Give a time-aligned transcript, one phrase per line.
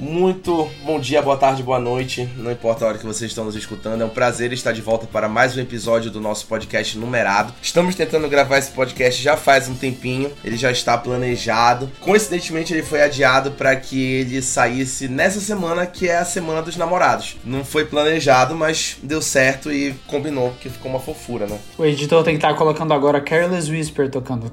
[0.00, 3.54] Muito bom dia, boa tarde, boa noite, não importa a hora que vocês estão nos
[3.54, 7.52] escutando, é um prazer estar de volta para mais um episódio do nosso podcast numerado.
[7.60, 11.90] Estamos tentando gravar esse podcast já faz um tempinho, ele já está planejado.
[12.00, 16.78] Coincidentemente, ele foi adiado para que ele saísse nessa semana, que é a semana dos
[16.78, 17.36] namorados.
[17.44, 21.58] Não foi planejado, mas deu certo e combinou, que ficou uma fofura, né?
[21.76, 24.50] O editor tem que estar colocando agora Careless Whisper tocando.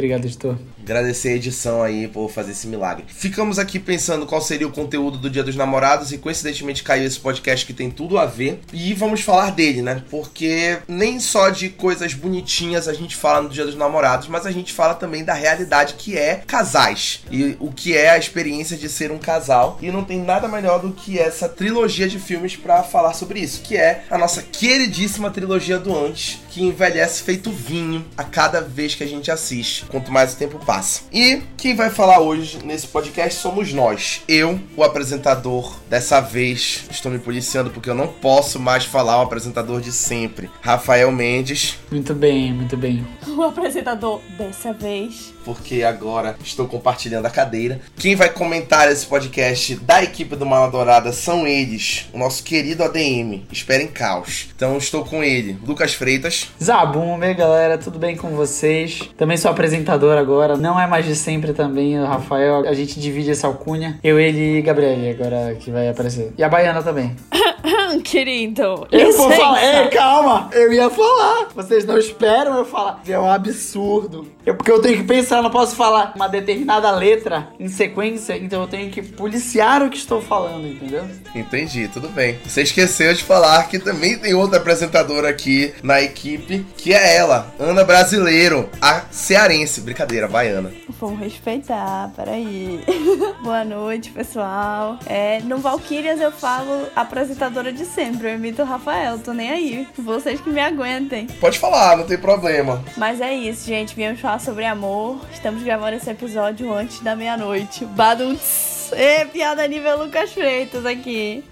[0.00, 0.56] Obrigado, editor.
[0.82, 3.04] Agradecer a edição aí por fazer esse milagre.
[3.06, 7.20] Ficamos aqui pensando qual seria o conteúdo do Dia dos Namorados e coincidentemente caiu esse
[7.20, 8.60] podcast que tem tudo a ver.
[8.72, 10.02] E vamos falar dele, né?
[10.10, 14.50] Porque nem só de coisas bonitinhas a gente fala no Dia dos Namorados, mas a
[14.50, 18.88] gente fala também da realidade que é casais e o que é a experiência de
[18.88, 19.78] ser um casal.
[19.82, 23.60] E não tem nada melhor do que essa trilogia de filmes para falar sobre isso,
[23.60, 28.94] que é a nossa queridíssima trilogia do Antes, que envelhece feito vinho a cada vez
[28.94, 31.02] que a gente assiste, quanto mais o tempo passa.
[31.12, 34.22] E quem vai falar hoje nesse podcast somos nós.
[34.28, 39.22] Eu, o apresentador, dessa vez estou me policiando porque eu não posso mais falar o
[39.22, 40.50] apresentador de sempre.
[40.60, 41.78] Rafael Mendes.
[41.90, 43.06] Muito bem, muito bem.
[43.40, 45.32] O apresentador dessa vez.
[45.46, 47.80] Porque agora estou compartilhando a cadeira.
[47.96, 52.84] Quem vai comentar esse podcast da equipe do Mala Dourada são eles, o nosso querido
[52.84, 53.44] ADM.
[53.50, 54.48] Esperem caos.
[54.54, 56.50] Então estou com ele, Lucas Freitas.
[56.62, 59.08] Zabum, e galera, tudo bem com vocês?
[59.16, 59.69] Também sou apresentador
[60.18, 62.68] agora, não é mais de sempre também, o Rafael.
[62.68, 63.98] A gente divide essa alcunha.
[64.02, 66.32] Eu, ele e Gabriele agora que vai aparecer.
[66.36, 67.14] E a Baiana também.
[67.98, 68.86] Querido.
[68.90, 69.62] Eu vou falar.
[69.62, 70.48] Ei, calma!
[70.52, 71.48] Eu ia falar.
[71.54, 73.02] Vocês não esperam eu falar.
[73.06, 74.26] É um absurdo.
[74.44, 78.36] Eu, porque eu tenho que pensar, eu não posso falar uma determinada letra em sequência,
[78.36, 81.04] então eu tenho que policiar o que estou falando, entendeu?
[81.34, 82.38] Entendi, tudo bem.
[82.44, 87.52] Você esqueceu de falar que também tem outra apresentadora aqui na equipe, que é ela,
[87.58, 90.72] Ana Brasileiro, a cearense, brincadeira, baiana.
[90.98, 92.80] Vamos respeitar, peraí.
[93.44, 94.98] Boa noite, pessoal.
[95.06, 98.30] É, no Valkyrias eu falo apresentadora de sempre.
[98.30, 99.88] Eu imito o Rafael, tô nem aí.
[99.96, 101.26] Vocês que me aguentem.
[101.40, 102.82] Pode falar, não tem problema.
[102.96, 103.94] Mas é isso, gente.
[103.94, 105.20] Viemos falar sobre amor.
[105.32, 107.84] Estamos gravando esse episódio antes da meia-noite.
[107.84, 108.90] Baduntz.
[108.92, 111.44] Ê, piada nível Lucas Freitas aqui.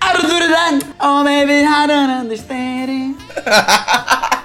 [1.01, 4.38] Oh, maybe I don't understand it.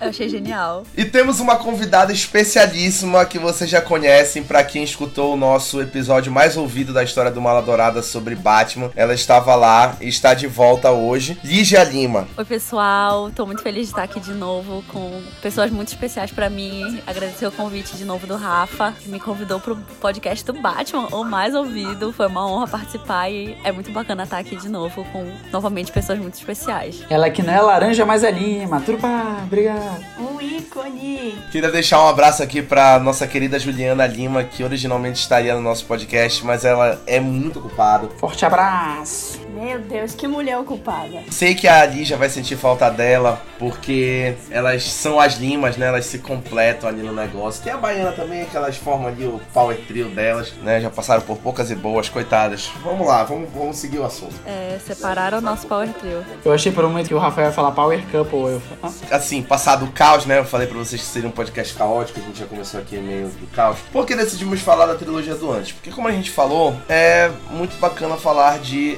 [0.00, 0.84] Eu achei genial.
[0.96, 6.32] E temos uma convidada especialíssima que vocês já conhecem, pra quem escutou o nosso episódio
[6.32, 8.90] mais ouvido da história do Mala Dourada sobre Batman.
[8.96, 11.38] Ela estava lá e está de volta hoje.
[11.44, 12.26] Lígia Lima.
[12.36, 13.30] Oi, pessoal.
[13.30, 17.00] Tô muito feliz de estar aqui de novo com pessoas muito especiais pra mim.
[17.06, 21.24] Agradecer o convite de novo do Rafa, que me convidou pro podcast do Batman, o
[21.24, 22.12] mais ouvido.
[22.12, 26.18] Foi uma honra participar e é muito bacana estar aqui de novo com, novamente, pessoas
[26.18, 27.04] muito especiais.
[27.10, 28.80] Ela que não é laranja, mas é lima.
[28.80, 29.08] Turba,
[29.44, 29.89] obrigado.
[30.18, 31.38] Um ícone.
[31.50, 35.84] Queria deixar um abraço aqui pra nossa querida Juliana Lima, que originalmente estaria no nosso
[35.86, 38.08] podcast, mas ela é muito ocupada.
[38.18, 39.49] Forte abraço.
[39.60, 41.22] Meu Deus, que mulher ocupada.
[41.30, 45.88] Sei que a Lígia vai sentir falta dela, porque elas são as limas, né?
[45.88, 47.62] Elas se completam ali no negócio.
[47.62, 50.80] Tem a Baiana também, que elas formam ali o power trio delas, né?
[50.80, 52.70] Já passaram por poucas e boas, coitadas.
[52.82, 54.34] Vamos lá, vamos, vamos seguir o assunto.
[54.46, 56.24] É, separaram o nosso Power Trio.
[56.42, 58.38] Eu achei por um momento que o Rafael ia falar Power Couple.
[58.38, 60.38] Eu ah, Assim, passado o caos, né?
[60.38, 63.28] Eu falei pra vocês que seria um podcast caótico, a gente já começou aqui meio
[63.28, 63.76] do caos.
[63.92, 65.72] Por que decidimos falar da trilogia do antes?
[65.72, 68.96] Porque como a gente falou, é muito bacana falar de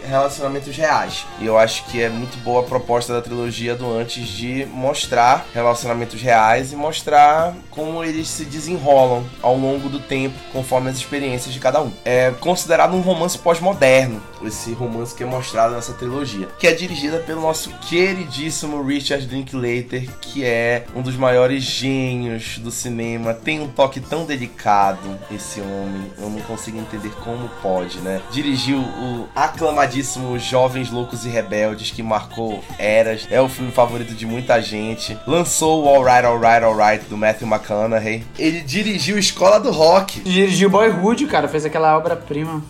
[0.53, 1.27] relacionamentos reais.
[1.41, 5.47] E eu acho que é muito boa a proposta da trilogia do antes de mostrar
[5.55, 11.55] relacionamentos reais e mostrar como eles se desenrolam ao longo do tempo, conforme as experiências
[11.55, 11.93] de cada um.
[12.05, 17.19] É considerado um romance pós-moderno, esse romance que é mostrado nessa trilogia, que é dirigida
[17.19, 23.35] pelo nosso queridíssimo Richard Linklater, que é um dos maiores gênios do cinema.
[23.35, 28.21] Tem um toque tão delicado esse homem, eu não consigo entender como pode, né?
[28.31, 34.27] Dirigiu o aclamadíssimo Jovens Loucos e Rebeldes, que marcou eras, é o filme favorito de
[34.27, 35.19] muita gente.
[35.27, 38.25] Lançou o Alright, Alright, Alright do Matthew McConaughey.
[38.39, 40.21] Ele dirigiu Escola do Rock.
[40.21, 41.49] Dirigiu Boyhood, cara.
[41.49, 42.63] Fez aquela obra-prima.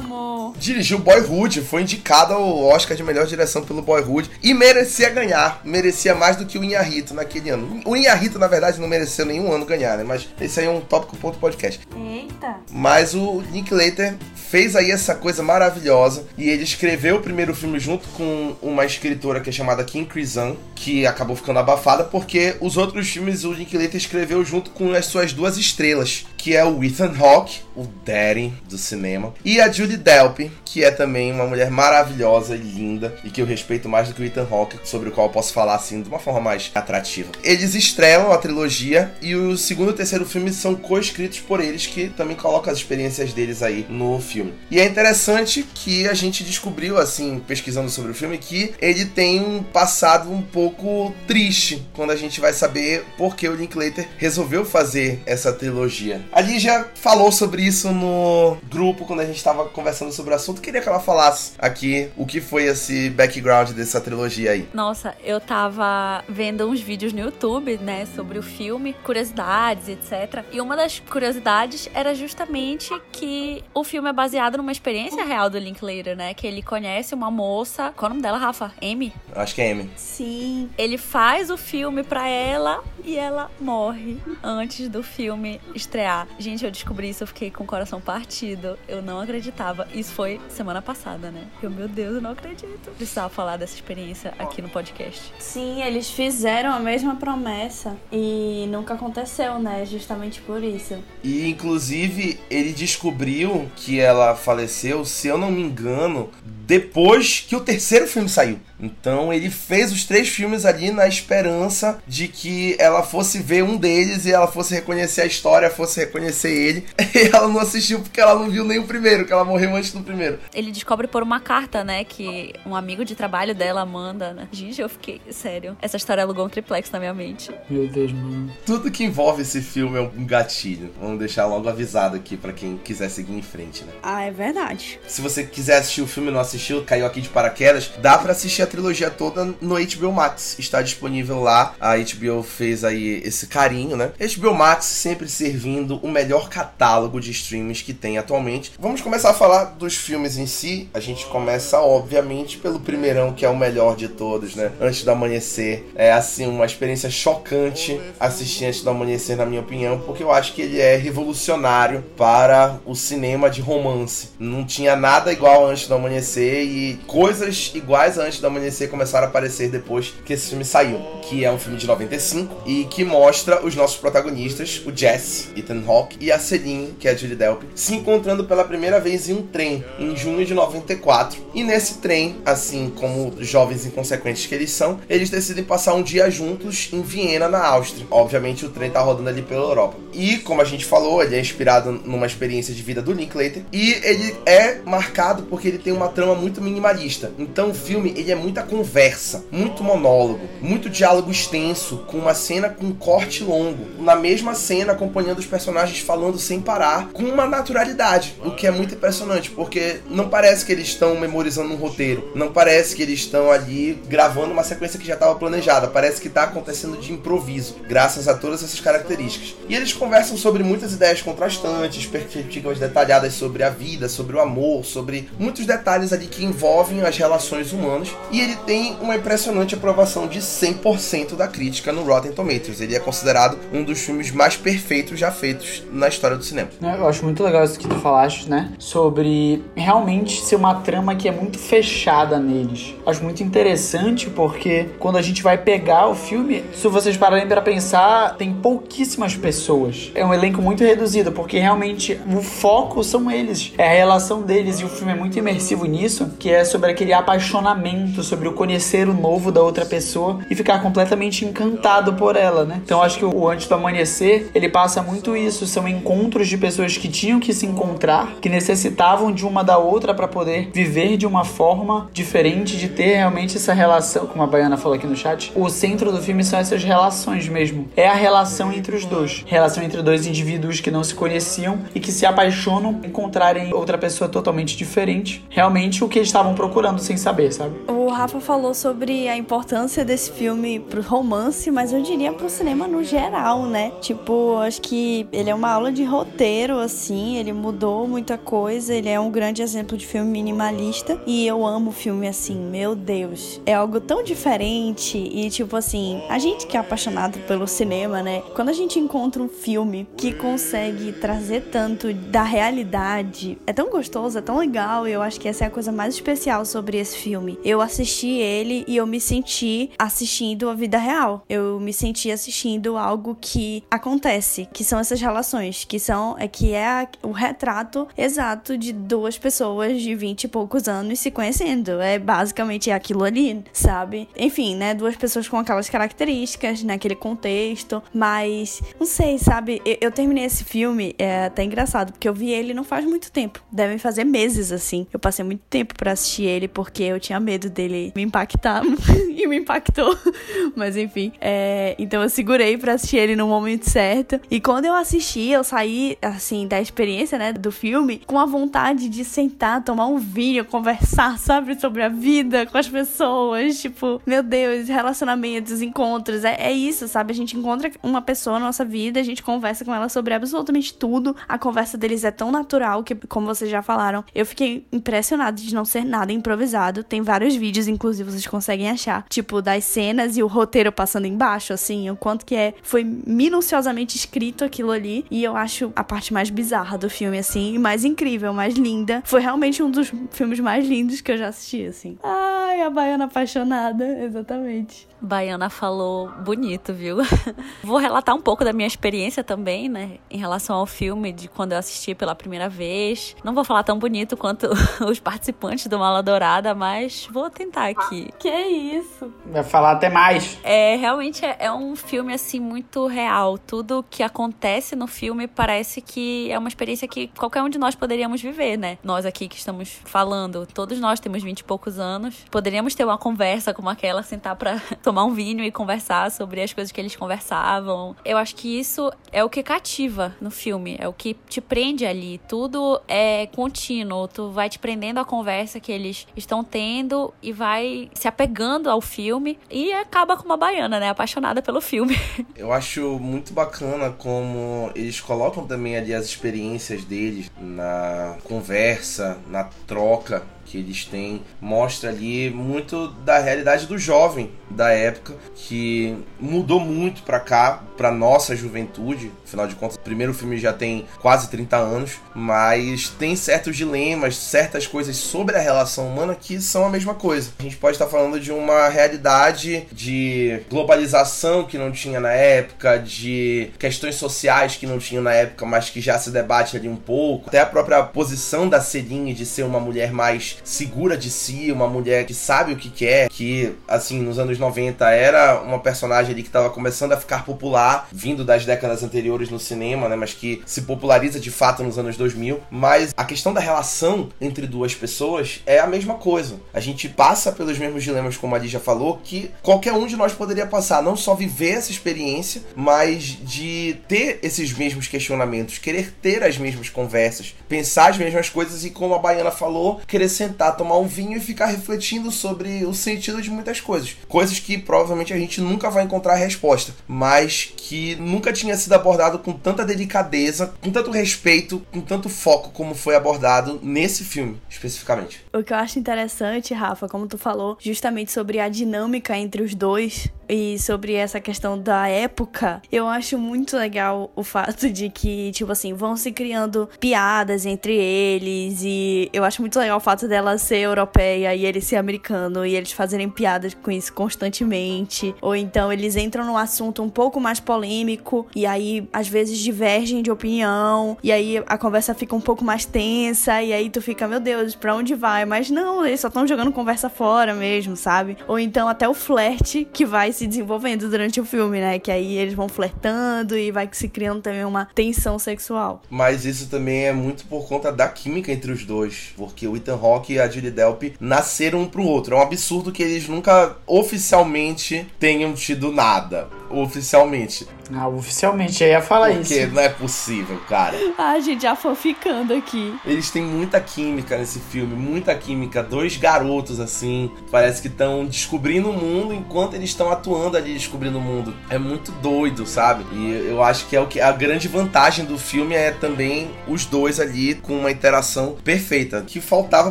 [0.00, 0.54] Amo.
[0.58, 5.60] Dirigiu Boyhood, foi indicado ao Oscar de melhor direção pelo Boyhood e merecia ganhar.
[5.64, 7.80] Merecia mais do que o Inharito naquele ano.
[7.84, 10.04] O Inharito, na verdade, não mereceu nenhum ano ganhar, né?
[10.04, 11.80] Mas esse aí é um tópico ponto podcast.
[11.96, 12.56] Eita.
[12.70, 18.08] Mas o Linklater fez aí essa coisa maravilhosa e ele escreveu o primeiro filme junto
[18.08, 23.08] com uma escritora que é chamada Kim Krizan, que acabou ficando abafada porque os outros
[23.08, 27.60] filmes o Linklater escreveu junto com as suas duas estrelas, que é o Ethan Hawke,
[27.76, 32.54] o Daddy do cinema, e a Julie Julie Delpy, que é também uma mulher maravilhosa
[32.54, 35.26] e linda e que eu respeito mais do que o Ethan Hawke, sobre o qual
[35.26, 37.32] eu posso falar assim de uma forma mais atrativa.
[37.42, 41.86] Eles estrelam a trilogia e o segundo e o terceiro filme são co-escritos por eles,
[41.86, 44.54] que também colocam as experiências deles aí no filme.
[44.70, 49.40] E é interessante que a gente descobriu, assim, pesquisando sobre o filme, que ele tem
[49.40, 54.64] um passado um pouco triste quando a gente vai saber por que o Linklater resolveu
[54.64, 56.20] fazer essa trilogia.
[56.32, 60.60] A Lígia falou sobre isso no grupo quando a gente estava conversando sobre o assunto.
[60.60, 64.68] Queria que ela falasse aqui o que foi esse background dessa trilogia aí.
[64.72, 70.44] Nossa, eu tava vendo uns vídeos no YouTube, né, sobre o filme, curiosidades, etc.
[70.52, 75.58] E uma das curiosidades era justamente que o filme é baseado numa experiência real do
[75.58, 76.34] Linklater, né?
[76.34, 77.92] Que ele conhece uma moça.
[77.96, 78.72] Qual é o nome dela, Rafa?
[78.82, 79.12] Amy?
[79.34, 79.90] Acho que é Amy.
[79.96, 80.70] Sim.
[80.76, 86.26] Ele faz o filme pra ela e ela morre antes do filme estrear.
[86.38, 88.78] Gente, eu descobri isso, eu fiquei com o coração partido.
[88.88, 89.86] Eu não acreditava.
[89.94, 91.46] Isso foi semana passada, né?
[91.62, 92.90] Eu, meu Deus, eu não acredito.
[92.96, 95.32] Precisava falar dessa experiência aqui no podcast.
[95.38, 99.84] Sim, eles fizeram a mesma promessa e nunca aconteceu, né?
[99.86, 100.98] Justamente por isso.
[101.22, 106.30] E inclusive ele descobriu que ela faleceu, se eu não me engano,
[106.70, 108.60] depois que o terceiro filme saiu.
[108.78, 113.76] Então ele fez os três filmes ali na esperança de que ela fosse ver um
[113.76, 116.84] deles e ela fosse reconhecer a história, fosse reconhecer ele.
[117.12, 119.92] E ela não assistiu porque ela não viu nem o primeiro, que ela morreu antes
[119.92, 120.38] do primeiro.
[120.54, 124.48] Ele descobre por uma carta, né, que um amigo de trabalho dela manda, né?
[124.52, 125.76] Gente, eu fiquei, sério.
[125.82, 127.50] Essa história alugou um triplex na minha mente.
[127.68, 128.50] Meu Deus, mano.
[128.64, 130.94] Tudo que envolve esse filme é um gatilho.
[131.00, 133.92] Vamos deixar logo avisado aqui pra quem quiser seguir em frente, né?
[134.02, 135.00] Ah, é verdade.
[135.08, 138.32] Se você quiser assistir o filme e não assistiu, caiu aqui de paraquedas, dá pra
[138.32, 140.58] assistir a trilogia toda no HBO Max.
[140.58, 141.74] Está disponível lá.
[141.80, 144.12] A HBO fez aí esse carinho, né?
[144.36, 148.72] HBO Max sempre servindo o melhor catálogo de streams que tem atualmente.
[148.78, 150.88] Vamos começar a falar dos filmes em si.
[150.92, 154.70] A gente começa, obviamente, pelo primeirão, que é o melhor de todos, né?
[154.80, 155.90] Antes do amanhecer.
[155.94, 160.52] É assim, uma experiência chocante assistir Antes do Amanhecer, na minha opinião, porque eu acho
[160.52, 164.30] que ele é revolucionário para o cinema de romance.
[164.38, 169.26] Não tinha nada igual Antes do Amanhecer e coisas iguais a Antes do Amanhecer começaram
[169.26, 173.04] a aparecer depois que esse filme saiu, que é um filme de 95 e que
[173.04, 177.36] mostra os nossos protagonistas, o Jesse, Ethan Hawke e a Celine, que é a Julie
[177.36, 181.40] Delpy, se encontrando pela primeira vez em um trem em junho de 94.
[181.54, 186.30] E nesse trem, assim como jovens inconsequentes que eles são, eles decidem passar um dia
[186.30, 188.06] juntos em Viena, na Áustria.
[188.10, 189.96] Obviamente o trem tá rodando ali pela Europa.
[190.12, 193.92] E como a gente falou, ele é inspirado numa experiência de vida do Linklater e
[194.02, 197.32] ele é marcado porque ele tem uma trama muito minimalista.
[197.38, 202.68] Então o filme ele é muita conversa, muito monólogo, muito diálogo extenso, com uma cena
[202.68, 207.46] com um corte longo, na mesma cena acompanhando os personagens falando sem parar, com uma
[207.46, 212.30] naturalidade, o que é muito impressionante, porque não parece que eles estão memorizando um roteiro,
[212.34, 216.28] não parece que eles estão ali gravando uma sequência que já estava planejada, parece que
[216.28, 219.54] está acontecendo de improviso, graças a todas essas características.
[219.68, 224.84] E eles conversam sobre muitas ideias contrastantes, perspectivas detalhadas sobre a vida, sobre o amor,
[224.84, 230.28] sobre muitos detalhes ali que envolvem as relações humanas, e ele tem uma impressionante aprovação
[230.28, 232.80] de 100% da crítica no Rotten Tomatoes.
[232.80, 236.68] Ele é considerado um dos filmes mais perfeitos já feitos na história do cinema.
[236.80, 238.72] Eu acho muito legal isso que tu falaste, né?
[238.78, 242.94] Sobre realmente ser uma trama que é muito fechada neles.
[243.06, 247.62] Acho muito interessante porque quando a gente vai pegar o filme, se vocês pararem para
[247.62, 250.10] pensar, tem pouquíssimas pessoas.
[250.14, 253.72] É um elenco muito reduzido, porque realmente o foco são eles.
[253.78, 257.12] É a relação deles e o filme é muito imersivo nisso, que é sobre aquele
[257.12, 262.64] apaixonamento, sobre o conhecer o novo da outra pessoa e ficar completamente encantado por ela,
[262.64, 262.80] né?
[262.84, 266.96] Então acho que o Antes do Amanhecer, ele passa muito isso, são encontros de pessoas
[266.96, 271.26] que tinham que se encontrar, que necessitavam de uma da outra para poder viver de
[271.26, 275.52] uma forma diferente, de ter realmente essa relação, como a Baiana falou aqui no chat.
[275.54, 277.88] O centro do filme são essas relações mesmo.
[277.96, 279.44] É a relação entre os dois.
[279.46, 284.28] Relação entre dois indivíduos que não se conheciam e que se apaixonam, encontrarem outra pessoa
[284.28, 285.44] totalmente diferente.
[285.48, 287.74] Realmente o que eles estavam procurando sem saber, sabe?
[287.88, 292.86] O Rafa falou sobre a importância desse filme pro romance, mas eu diria pro cinema
[292.86, 293.92] no geral, né?
[294.00, 299.08] Tipo, acho que ele é uma aula de roteiro, assim, ele mudou muita coisa, ele
[299.08, 303.60] é um grande exemplo de filme minimalista e eu amo filme assim, meu Deus.
[303.66, 308.42] É algo tão diferente e, tipo assim, a gente que é apaixonado pelo cinema, né?
[308.54, 314.38] Quando a gente encontra um filme que consegue trazer tanto da realidade, é tão gostoso,
[314.38, 316.98] é tão legal e eu acho que essa é a coisa coisa mais especial sobre
[316.98, 317.58] esse filme.
[317.64, 321.44] Eu assisti ele e eu me senti assistindo a vida real.
[321.48, 326.72] Eu me senti assistindo algo que acontece, que são essas relações, que são é que
[326.72, 332.00] é a, o retrato exato de duas pessoas de 20 e poucos anos se conhecendo.
[332.00, 334.28] É basicamente aquilo ali, sabe?
[334.36, 339.82] Enfim, né, duas pessoas com aquelas características naquele contexto, mas não sei, sabe?
[339.84, 343.30] Eu, eu terminei esse filme, é até engraçado, porque eu vi ele não faz muito
[343.32, 343.62] tempo.
[343.70, 345.06] Devem fazer meses assim.
[345.12, 348.82] Eu passei muito tempo para assistir ele porque eu tinha medo dele me impactar
[349.28, 350.16] e me impactou.
[350.76, 354.40] Mas enfim, é, então eu segurei para assistir ele no momento certo.
[354.50, 359.08] E quando eu assisti, eu saí assim da experiência, né, do filme, com a vontade
[359.08, 364.42] de sentar, tomar um vinho, conversar, sabe, sobre a vida com as pessoas, tipo, meu
[364.42, 367.32] Deus, relacionamentos, encontros, é, é isso, sabe?
[367.32, 370.94] A gente encontra uma pessoa na nossa vida, a gente conversa com ela sobre absolutamente
[370.94, 371.36] tudo.
[371.48, 375.84] A conversa deles é tão natural que, como vocês já falaram, eu fiquei impressionada não
[375.84, 377.02] ser nada improvisado.
[377.04, 381.72] Tem vários vídeos, inclusive, vocês conseguem achar, tipo, das cenas e o roteiro passando embaixo,
[381.72, 385.24] assim, o quanto que é foi minuciosamente escrito aquilo ali.
[385.30, 389.22] E eu acho a parte mais bizarra do filme, assim, mais incrível, mais linda.
[389.24, 392.18] Foi realmente um dos filmes mais lindos que eu já assisti, assim.
[392.22, 395.09] Ai, a baiana apaixonada, exatamente.
[395.20, 397.18] Baiana falou bonito, viu?
[397.84, 400.18] Vou relatar um pouco da minha experiência também, né?
[400.30, 403.36] Em relação ao filme, de quando eu assisti pela primeira vez.
[403.44, 404.68] Não vou falar tão bonito quanto
[405.06, 408.30] os participantes do Mala Dourada, mas vou tentar aqui.
[408.38, 409.32] Que isso?
[409.46, 410.58] Vai falar até mais.
[410.62, 413.58] É, realmente é, é um filme, assim, muito real.
[413.58, 417.94] Tudo que acontece no filme parece que é uma experiência que qualquer um de nós
[417.94, 418.98] poderíamos viver, né?
[419.02, 422.44] Nós aqui que estamos falando, todos nós temos vinte e poucos anos.
[422.50, 426.72] Poderíamos ter uma conversa como aquela, sentar pra tomar um vinho e conversar sobre as
[426.72, 428.14] coisas que eles conversavam.
[428.24, 432.06] Eu acho que isso é o que cativa no filme, é o que te prende
[432.06, 432.40] ali.
[432.46, 438.08] Tudo é contínuo, tu vai te prendendo à conversa que eles estão tendo e vai
[438.14, 441.08] se apegando ao filme e acaba com uma baiana, né?
[441.08, 442.16] Apaixonada pelo filme.
[442.54, 449.64] Eu acho muito bacana como eles colocam também ali as experiências deles na conversa, na
[449.88, 456.78] troca que eles têm mostra ali muito da realidade do jovem da época que mudou
[456.78, 459.30] muito para cá, para nossa juventude.
[459.44, 464.38] Afinal de contas, o primeiro filme já tem quase 30 anos, mas tem certos dilemas,
[464.38, 467.50] certas coisas sobre a relação humana que são a mesma coisa.
[467.58, 472.96] A gente pode estar falando de uma realidade de globalização que não tinha na época,
[472.96, 476.96] de questões sociais que não tinham na época, mas que já se debate ali um
[476.96, 477.48] pouco.
[477.48, 481.86] Até a própria posição da Celine de ser uma mulher mais segura de si, uma
[481.86, 486.42] mulher que sabe o que quer, que, assim, nos anos 90 era uma personagem ali
[486.42, 490.62] que estava começando a ficar popular, vindo das décadas anteriores no cinema, né, mas que
[490.64, 492.60] se populariza de fato nos anos 2000.
[492.70, 496.60] Mas a questão da relação entre duas pessoas é a mesma coisa.
[496.72, 500.32] A gente passa pelos mesmos dilemas, como a já falou, que qualquer um de nós
[500.32, 506.42] poderia passar, não só viver essa experiência, mas de ter esses mesmos questionamentos, querer ter
[506.42, 510.98] as mesmas conversas, pensar as mesmas coisas e, como a Baiana falou, querer sentar, tomar
[510.98, 514.16] um vinho e ficar refletindo sobre o sentido de muitas coisas.
[514.28, 519.38] Coisas que provavelmente a gente nunca vai encontrar resposta, mas que nunca tinha sido abordado
[519.38, 525.44] com tanta delicadeza, com tanto respeito, com tanto foco como foi abordado nesse filme, especificamente.
[525.52, 529.74] O que eu acho interessante, Rafa, como tu falou, justamente sobre a dinâmica entre os
[529.74, 535.52] dois e sobre essa questão da época, eu acho muito legal o fato de que,
[535.52, 540.26] tipo assim, vão se criando piadas entre eles e eu acho muito legal o fato
[540.26, 545.54] dela ser europeia e ele ser americano e eles fazerem piadas com isso constantemente, ou
[545.54, 550.30] então eles entram num assunto um pouco mais polêmico e aí às vezes divergem de
[550.30, 554.40] opinião e aí a conversa fica um pouco mais tensa e aí tu fica, meu
[554.40, 555.44] Deus, pra onde vai?
[555.44, 558.36] Mas não, eles só estão jogando conversa fora mesmo, sabe?
[558.48, 561.98] Ou então até o flerte que vai se desenvolvendo durante o filme, né?
[561.98, 566.00] Que aí eles vão flertando e vai se criando também uma tensão sexual.
[566.08, 569.98] Mas isso também é muito por conta da química entre os dois, porque o Ethan
[570.00, 572.34] Hawke e a Julie Delp nasceram um pro outro.
[572.34, 576.48] É um absurdo que eles nunca oficialmente tenham tido nada.
[576.70, 577.66] Oficialmente.
[577.92, 579.74] Ah, oficialmente, eu ia falar Porque isso.
[579.74, 580.96] não é possível, cara.
[581.18, 582.94] Ah, a gente já foi ficando aqui.
[583.04, 585.82] Eles têm muita química nesse filme, muita química.
[585.82, 591.18] Dois garotos, assim, parece que estão descobrindo o mundo enquanto eles estão atuando ali descobrindo
[591.18, 591.54] o mundo.
[591.68, 593.04] É muito doido, sabe?
[593.12, 596.86] E eu acho que é o que a grande vantagem do filme é também os
[596.86, 599.18] dois ali com uma interação perfeita.
[599.18, 599.90] O que faltava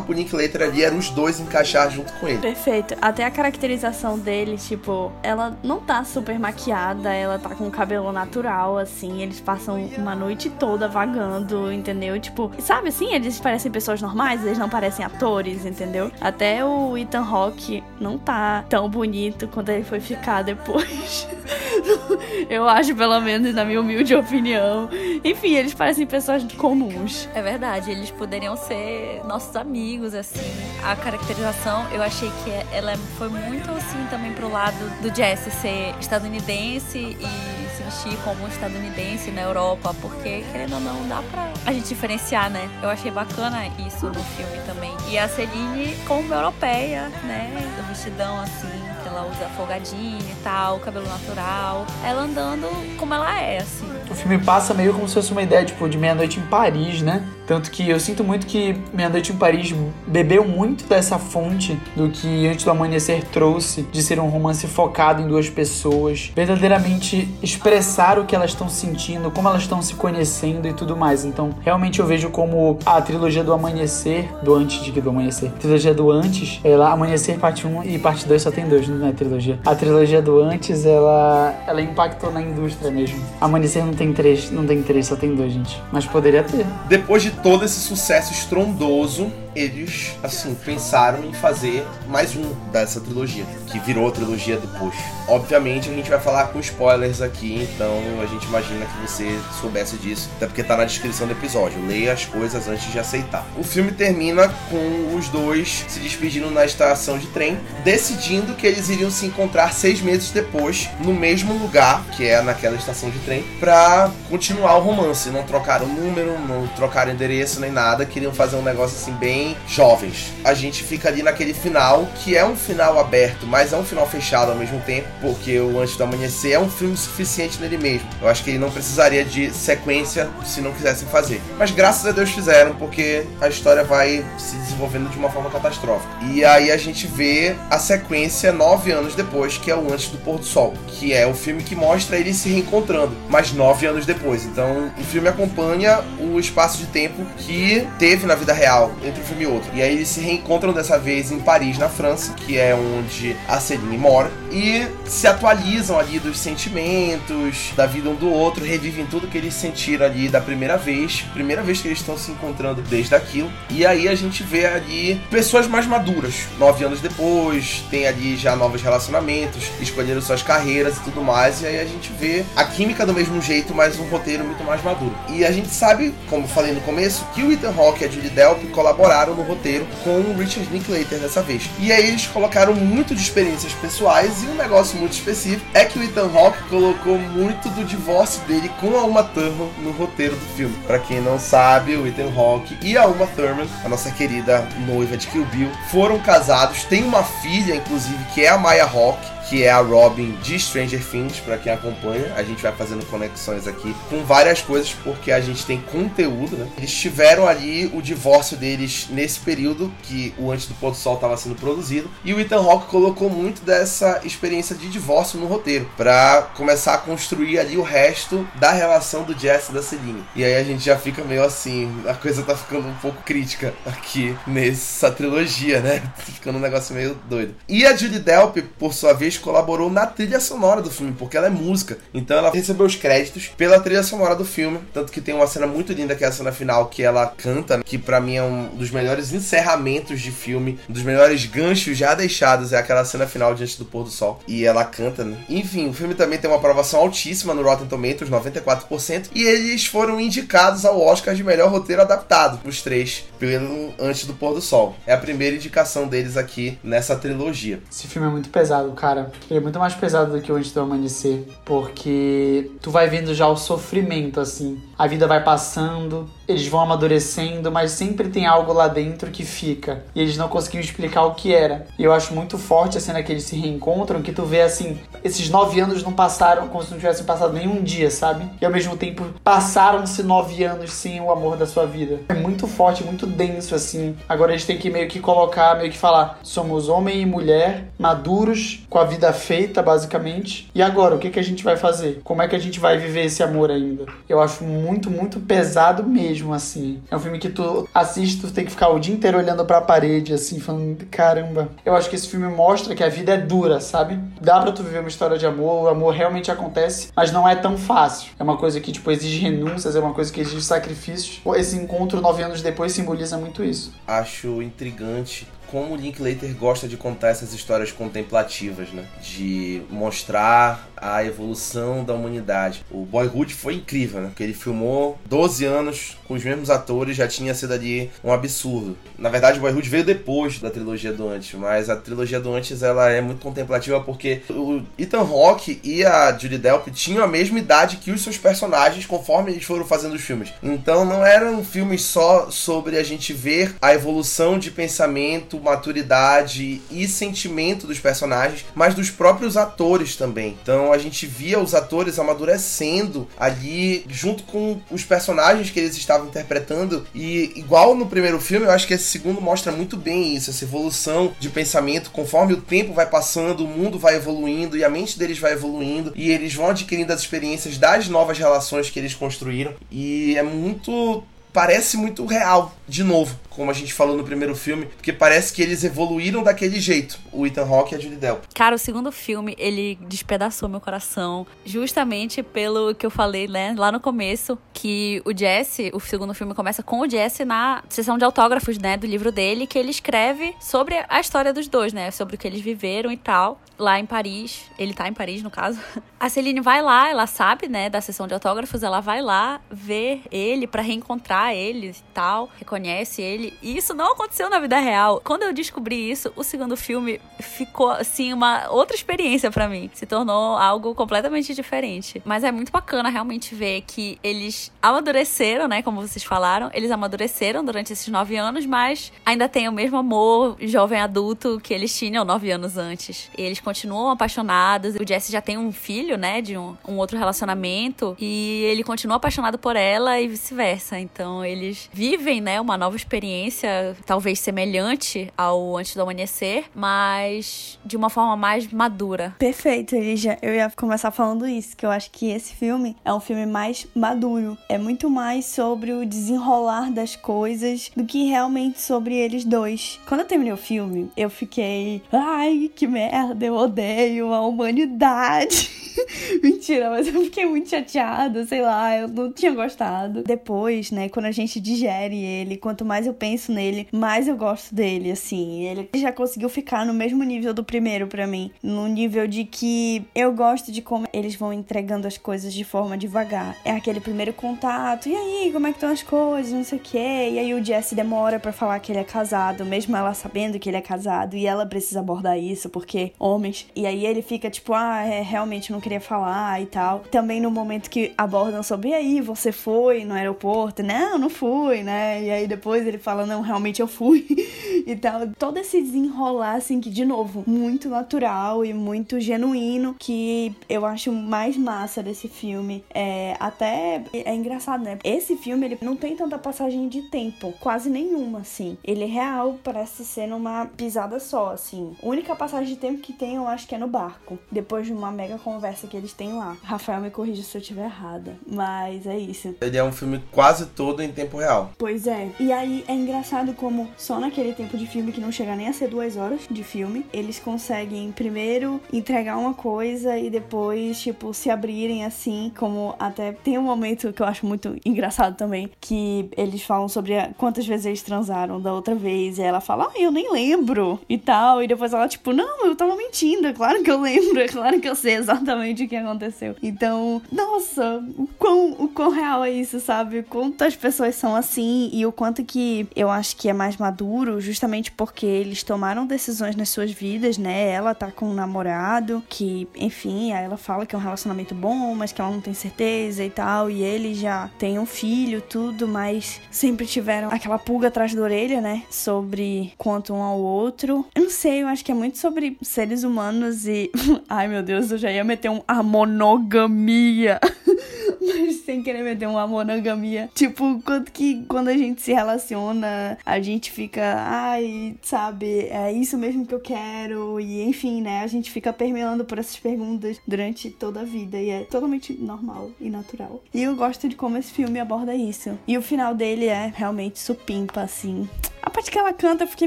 [0.00, 2.38] pro Linklater ali era os dois encaixar junto com ele.
[2.38, 2.96] Perfeito.
[3.00, 7.90] Até a caracterização dele, tipo, ela não tá super maquiada, ela tá com o cabelo
[7.90, 9.20] cabelo natural, assim.
[9.20, 12.18] Eles passam uma noite toda vagando, entendeu?
[12.20, 13.12] Tipo, sabe assim?
[13.12, 16.10] Eles parecem pessoas normais, eles não parecem atores, entendeu?
[16.20, 21.28] Até o Ethan Hawke não tá tão bonito quanto ele foi ficar depois.
[22.48, 24.88] Eu acho, pelo menos, na minha humilde opinião.
[25.24, 27.28] Enfim, eles parecem pessoas comuns.
[27.34, 30.40] É verdade, eles poderiam ser nossos amigos, assim.
[30.84, 35.94] A caracterização, eu achei que ela foi muito, assim, também pro lado do Jesse ser
[36.00, 41.72] estadunidense e se vestir como estadunidense na Europa, porque, querendo ou não, dá pra a
[41.72, 42.68] gente diferenciar, né?
[42.82, 44.94] Eu achei bacana isso no filme também.
[45.08, 47.50] E a Celine como europeia, né?
[47.76, 51.86] Do vestidão, assim, ela usa folgadinho e tal, cabelo natural.
[52.04, 53.86] Ela andando como ela é, assim.
[54.10, 57.24] O filme passa meio como se fosse uma ideia, tipo, de meia-noite em Paris, né?
[57.50, 59.74] Tanto que eu sinto muito que Meia-Noite em Paris
[60.06, 65.20] bebeu muito dessa fonte do que Antes do Amanhecer trouxe, de ser um romance focado
[65.20, 70.68] em duas pessoas, verdadeiramente expressar o que elas estão sentindo, como elas estão se conhecendo
[70.68, 71.24] e tudo mais.
[71.24, 75.48] Então, realmente eu vejo como a trilogia do Amanhecer, do Antes de que do Amanhecer,
[75.48, 78.99] a trilogia do Antes, ela Amanhecer parte 1 e parte 2 só tem dois, não
[79.06, 79.58] é trilogia.
[79.64, 83.20] A trilogia do Antes, ela, ela impactou na indústria mesmo.
[83.40, 85.80] Amanhecer não tem três, não tem três, só tem dois, gente.
[85.92, 86.66] Mas poderia ter.
[86.88, 93.44] Depois de todo esse sucesso estrondoso, eles, assim, pensaram em fazer mais um dessa trilogia,
[93.66, 94.94] que virou a trilogia depois.
[95.28, 99.96] Obviamente, a gente vai falar com spoilers aqui, então a gente imagina que você soubesse
[99.96, 101.84] disso, até porque tá na descrição do episódio.
[101.86, 103.46] Leia as coisas antes de aceitar.
[103.56, 108.88] O filme termina com os dois se despedindo na estação de trem, decidindo que eles
[108.88, 113.42] iriam se encontrar seis meses depois, no mesmo lugar, que é naquela estação de trem,
[113.58, 115.30] pra continuar o romance.
[115.30, 120.32] Não trocaram número, não trocaram endereço nem nada, queriam fazer um negócio assim bem jovens.
[120.44, 124.06] A gente fica ali naquele final, que é um final aberto, mas é um final
[124.06, 128.08] fechado ao mesmo tempo, porque o Antes do Amanhecer é um filme suficiente nele mesmo.
[128.20, 131.40] Eu acho que ele não precisaria de sequência se não quisessem fazer.
[131.58, 136.12] Mas graças a Deus fizeram, porque a história vai se desenvolvendo de uma forma catastrófica.
[136.32, 140.18] E aí a gente vê a sequência nove anos depois, que é o Antes do
[140.18, 144.06] Pôr do Sol, que é o filme que mostra eles se reencontrando, mas nove anos
[144.06, 144.44] depois.
[144.44, 149.24] Então o filme acompanha o espaço de tempo que teve na vida real entre um
[149.30, 149.70] filme e outro.
[149.74, 153.60] E aí eles se reencontram dessa vez em Paris, na França, que é onde a
[153.60, 159.28] Celine mora, e se atualizam ali dos sentimentos, da vida um do outro, revivem tudo
[159.28, 163.14] que eles sentiram ali da primeira vez, primeira vez que eles estão se encontrando desde
[163.14, 163.50] aquilo.
[163.68, 168.56] E aí a gente vê ali pessoas mais maduras, nove anos depois, tem ali já
[168.56, 173.06] novos relacionamentos, escolheram suas carreiras e tudo mais, e aí a gente vê a química
[173.06, 175.14] do mesmo jeito, mas um roteiro muito mais maduro.
[175.28, 178.30] E a gente sabe, como falei no começo, que o Ethan Hawke e a Julie
[178.30, 181.68] Delp colaboraram no roteiro com o Richard Linklater dessa vez.
[181.78, 185.98] E aí eles colocaram muito de experiências pessoais e um negócio muito específico é que
[185.98, 190.56] o Ethan Hawke colocou muito do divórcio dele com a Uma Thurman no roteiro do
[190.56, 190.76] filme.
[190.86, 195.16] Para quem não sabe, o Ethan Hawke e a Uma Thurman, a nossa querida noiva
[195.16, 199.64] de Kill Bill, foram casados, tem uma filha inclusive que é a Maya Hawke que
[199.64, 202.32] é a Robin de Stranger Things, para quem acompanha.
[202.36, 206.68] A gente vai fazendo conexões aqui com várias coisas, porque a gente tem conteúdo, né?
[206.78, 211.16] Eles tiveram ali o divórcio deles nesse período que o Antes do Pôr do Sol
[211.16, 215.90] estava sendo produzido, e o Ethan Hawke colocou muito dessa experiência de divórcio no roteiro,
[215.96, 220.22] para começar a construir ali o resto da relação do Jess e da Celine.
[220.36, 223.74] E aí a gente já fica meio assim, a coisa tá ficando um pouco crítica
[223.84, 225.98] aqui nessa trilogia, né?
[225.98, 227.56] Tá ficando um negócio meio doido.
[227.68, 231.46] E a Judy Delp, por sua vez, colaborou na trilha sonora do filme, porque ela
[231.46, 231.98] é música.
[232.12, 234.80] Então ela recebeu os créditos pela trilha sonora do filme.
[234.92, 237.82] Tanto que tem uma cena muito linda que é a cena final que ela canta,
[237.84, 242.14] que para mim é um dos melhores encerramentos de filme, um dos melhores ganchos já
[242.14, 242.72] deixados.
[242.72, 244.40] É aquela cena final diante do pôr do sol.
[244.46, 245.36] E ela canta, né?
[245.48, 249.30] Enfim, o filme também tem uma aprovação altíssima no Rotten Tomatoes, 94%.
[249.34, 254.34] E eles foram indicados ao Oscar de melhor roteiro adaptado, os três, pelo Antes do
[254.34, 254.96] Pôr do Sol.
[255.06, 257.80] É a primeira indicação deles aqui nessa trilogia.
[257.90, 259.29] Esse filme é muito pesado, cara.
[259.50, 263.34] Ele é muito mais pesado do que o Antes do Amanhecer, porque tu vai vendo
[263.34, 264.80] já o sofrimento, assim.
[264.98, 270.04] A vida vai passando, eles vão amadurecendo, mas sempre tem algo lá dentro que fica.
[270.14, 271.86] E eles não conseguiam explicar o que era.
[271.98, 274.98] E eu acho muito forte a cena que eles se reencontram, que tu vê assim,
[275.22, 278.44] esses nove anos não passaram como se não tivessem passado nenhum dia, sabe?
[278.60, 282.20] E ao mesmo tempo passaram-se nove anos sem o amor da sua vida.
[282.28, 284.16] É muito forte, muito denso, assim.
[284.28, 287.84] Agora a gente tem que meio que colocar, meio que falar: somos homem e mulher,
[287.98, 290.70] maduros, com a vida feita, basicamente.
[290.74, 292.20] E agora, o que, que a gente vai fazer?
[292.24, 294.06] Como é que a gente vai viver esse amor ainda?
[294.28, 297.02] Eu acho muito, muito pesado mesmo, assim.
[297.10, 299.80] É um filme que tu assiste, tu tem que ficar o dia inteiro olhando pra
[299.80, 301.68] parede, assim, falando, caramba.
[301.84, 304.18] Eu acho que esse filme mostra que a vida é dura, sabe?
[304.40, 307.54] Dá pra tu viver uma história de amor, o amor realmente acontece, mas não é
[307.54, 308.32] tão fácil.
[308.38, 311.40] É uma coisa que, tipo, exige renúncias, é uma coisa que exige sacrifícios.
[311.56, 313.92] Esse encontro nove anos depois simboliza muito isso.
[314.06, 319.04] Acho intrigante como o Linklater gosta de contar essas histórias contemplativas, né?
[319.22, 322.84] De mostrar a evolução da humanidade.
[322.90, 324.28] O Boyhood foi incrível, né?
[324.28, 328.96] Porque ele filmou 12 anos com os mesmos atores, já tinha sido ali um absurdo.
[329.18, 332.82] Na verdade, o Boyhood veio depois da trilogia do Antes, mas a trilogia do Antes
[332.82, 337.58] ela é muito contemplativa porque o Ethan Hawke e a Judy Delp tinham a mesma
[337.58, 340.52] idade que os seus personagens conforme eles foram fazendo os filmes.
[340.62, 347.06] Então não eram filmes só sobre a gente ver a evolução de pensamento maturidade e
[347.08, 350.56] sentimento dos personagens, mas dos próprios atores também.
[350.62, 356.28] Então a gente via os atores amadurecendo ali junto com os personagens que eles estavam
[356.28, 357.06] interpretando.
[357.14, 360.64] E igual no primeiro filme, eu acho que esse segundo mostra muito bem isso, essa
[360.64, 362.10] evolução de pensamento.
[362.10, 366.12] Conforme o tempo vai passando, o mundo vai evoluindo e a mente deles vai evoluindo
[366.14, 369.74] e eles vão adquirindo as experiências das novas relações que eles construíram.
[369.90, 374.86] E é muito parece muito real, de novo, como a gente falou no primeiro filme,
[374.86, 378.44] porque parece que eles evoluíram daquele jeito, o Ethan Hawke e a Judy Delp.
[378.54, 383.90] Cara, o segundo filme, ele despedaçou meu coração, justamente pelo que eu falei, né, lá
[383.92, 388.24] no começo, que o Jesse, o segundo filme começa com o Jesse na sessão de
[388.24, 392.36] autógrafos, né, do livro dele, que ele escreve sobre a história dos dois, né, sobre
[392.36, 395.80] o que eles viveram e tal, lá em Paris, ele tá em Paris, no caso.
[396.20, 400.22] A Celine vai lá, ela sabe, né, da sessão de autógrafos, ela vai lá ver
[400.30, 403.54] ele para reencontrar ele e tal, reconhece ele.
[403.62, 405.20] E isso não aconteceu na vida real.
[405.24, 409.90] Quando eu descobri isso, o segundo filme ficou assim uma outra experiência para mim.
[409.94, 412.22] Se tornou algo completamente diferente.
[412.24, 417.64] Mas é muito bacana realmente ver que eles amadureceram, né, como vocês falaram, eles amadureceram
[417.64, 422.24] durante esses nove anos, mas ainda tem o mesmo amor jovem adulto que eles tinham
[422.24, 423.30] nove anos antes.
[423.36, 424.94] E eles continuam apaixonados.
[424.96, 429.16] O Jesse já tem um filho, né, de um, um outro relacionamento e ele continua
[429.16, 430.98] apaixonado por ela e vice-versa.
[430.98, 437.96] Então eles vivem, né, uma nova experiência, talvez semelhante ao Antes do Amanhecer, mas de
[437.96, 439.34] uma forma mais madura.
[439.38, 440.38] Perfeito, Elija.
[440.42, 443.86] Eu ia começar falando isso, que eu acho que esse filme é um filme mais
[443.94, 444.56] maduro.
[444.68, 450.00] É muito mais sobre o desenrolar das coisas do que realmente sobre eles dois.
[450.06, 455.70] Quando eu terminei o filme, eu fiquei, ai, que merda, eu odeio a humanidade.
[456.42, 460.22] Mentira, mas eu fiquei muito chateada, sei lá, eu não tinha gostado.
[460.22, 464.74] Depois, né, quando a gente digere ele, quanto mais eu penso nele, mais eu gosto
[464.74, 465.62] dele, assim.
[465.64, 470.04] Ele já conseguiu ficar no mesmo nível do primeiro para mim, no nível de que
[470.14, 473.56] eu gosto de como eles vão entregando as coisas de forma devagar.
[473.64, 476.80] É aquele primeiro contato, e aí, como é que estão as coisas, não sei o
[476.80, 477.30] quê.
[477.32, 480.68] E aí o Jesse demora para falar que ele é casado, mesmo ela sabendo que
[480.68, 483.66] ele é casado, e ela precisa abordar isso porque homens.
[483.74, 487.00] E aí ele fica tipo, ah, é, realmente não queria falar e tal.
[487.10, 490.82] Também no momento que abordam sobre, e aí, você foi no aeroporto?
[491.10, 492.22] Não, não fui, né?
[492.22, 494.24] E aí depois ele fala, não, realmente eu fui
[494.86, 495.26] e tal.
[495.36, 501.10] Todo esse desenrolar, assim, que de novo, muito natural e muito genuíno, que eu acho
[501.10, 502.84] mais massa desse filme.
[502.94, 504.98] É até é engraçado, né?
[505.02, 508.78] Esse filme, ele não tem tanta passagem de tempo, quase nenhuma, assim.
[508.84, 511.96] Ele é real, parece ser numa pisada só, assim.
[512.00, 514.38] A única passagem de tempo que tem, eu acho que é no barco.
[514.48, 516.56] Depois de uma mega conversa que eles têm lá.
[516.62, 518.38] Rafael me corrija se eu estiver errada.
[518.46, 519.56] Mas é isso.
[519.60, 521.72] Ele é um filme quase todo em tempo real.
[521.78, 522.28] Pois é.
[522.38, 525.72] E aí é engraçado como só naquele tempo de filme que não chega nem a
[525.72, 531.50] ser duas horas de filme, eles conseguem primeiro entregar uma coisa e depois, tipo, se
[531.50, 536.62] abrirem assim, como até tem um momento que eu acho muito engraçado também, que eles
[536.62, 540.30] falam sobre quantas vezes eles transaram da outra vez, e ela fala, ah, eu nem
[540.30, 544.00] lembro e tal, e depois ela, tipo, não, eu tava mentindo, é claro que eu
[544.00, 546.56] lembro, é claro que eu sei exatamente o que aconteceu.
[546.62, 550.22] Então, nossa, o quão, o quão real é isso, sabe?
[550.22, 554.90] Quantas pessoas são assim e o quanto que eu acho que é mais maduro, justamente
[554.92, 557.70] porque eles tomaram decisões nas suas vidas, né?
[557.70, 562.12] Ela tá com um namorado que, enfim, ela fala que é um relacionamento bom, mas
[562.12, 566.40] que ela não tem certeza e tal, e ele já tem um filho, tudo, mas
[566.50, 568.82] sempre tiveram aquela pulga atrás da orelha, né?
[568.90, 571.06] Sobre quanto um ao outro.
[571.14, 573.90] Eu não sei, eu acho que é muito sobre seres humanos e.
[574.28, 577.40] Ai meu Deus, eu já ia meter um a monogamia.
[578.20, 580.30] mas sem querer meter uma monogamia.
[580.34, 586.18] Tipo, quanto que quando a gente se relaciona, a gente fica, ai, sabe, é isso
[586.18, 587.40] mesmo que eu quero.
[587.40, 588.22] E enfim, né?
[588.22, 591.38] A gente fica permeando por essas perguntas durante toda a vida.
[591.38, 593.42] E é totalmente normal e natural.
[593.52, 595.58] E eu gosto de como esse filme aborda isso.
[595.66, 598.28] E o final dele é realmente supimpa, assim.
[598.62, 599.66] A parte que ela canta eu fiquei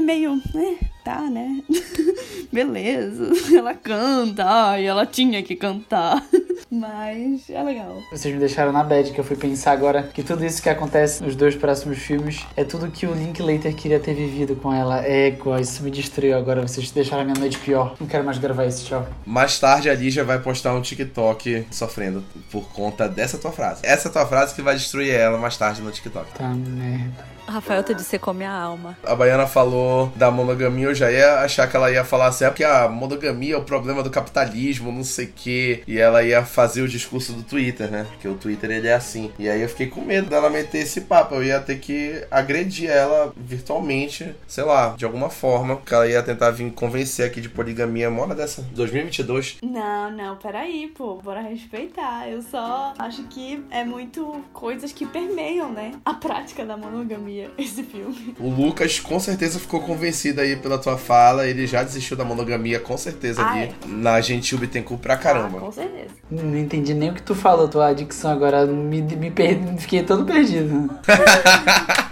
[0.00, 0.76] meio, né?
[1.04, 1.62] Tá, né?
[2.50, 3.32] Beleza.
[3.54, 6.24] Ela canta, ai, ela tinha que cantar.
[6.70, 8.00] Mas é legal.
[8.10, 11.22] Vocês me deixaram na bad, que eu fui pensar agora que tudo isso que acontece
[11.22, 15.04] nos dois próximos filmes é tudo que o Linklater queria ter vivido com ela.
[15.04, 16.62] É, isso me destruiu agora.
[16.62, 17.96] Vocês deixaram a minha noite pior.
[18.00, 19.06] Não quero mais gravar isso, tchau.
[19.26, 23.82] Mais tarde a Lígia vai postar um TikTok sofrendo por conta dessa tua frase.
[23.84, 26.32] Essa é tua frase que vai destruir ela mais tarde no TikTok.
[26.34, 27.34] Tá merda.
[27.46, 28.96] Rafael, tu disse come a alma.
[29.04, 32.48] A Baiana falou da monogamia, eu já ia achar que ela ia falar assim, é
[32.48, 35.82] porque a monogamia é o problema do capitalismo, não sei o quê.
[35.86, 38.06] E ela ia fazer o discurso do Twitter, né?
[38.10, 39.32] Porque o Twitter ele é assim.
[39.38, 41.34] E aí eu fiquei com medo dela meter esse papo.
[41.34, 45.76] Eu ia ter que agredir ela virtualmente, sei lá, de alguma forma.
[45.76, 48.10] Que ela ia tentar vir convencer aqui de poligamia.
[48.10, 49.58] Mora dessa, 2022.
[49.62, 51.16] Não, não, peraí, pô.
[51.16, 52.28] Bora respeitar.
[52.28, 55.92] Eu só acho que é muito coisas que permeiam, né?
[56.04, 58.34] A prática da monogamia, esse filme.
[58.38, 61.46] O Lucas com certeza ficou convencido aí pela tua fala.
[61.46, 63.62] Ele já desistiu da monogamia, com certeza, Ah, ali.
[63.62, 63.72] é?
[63.86, 65.58] Na Gentil Bittencourt pra Ah, caramba.
[65.60, 66.14] com certeza.
[66.30, 68.66] Não entendi nem o que tu falou, tua adicção agora.
[68.66, 70.90] Me, me perdi, fiquei todo perdido.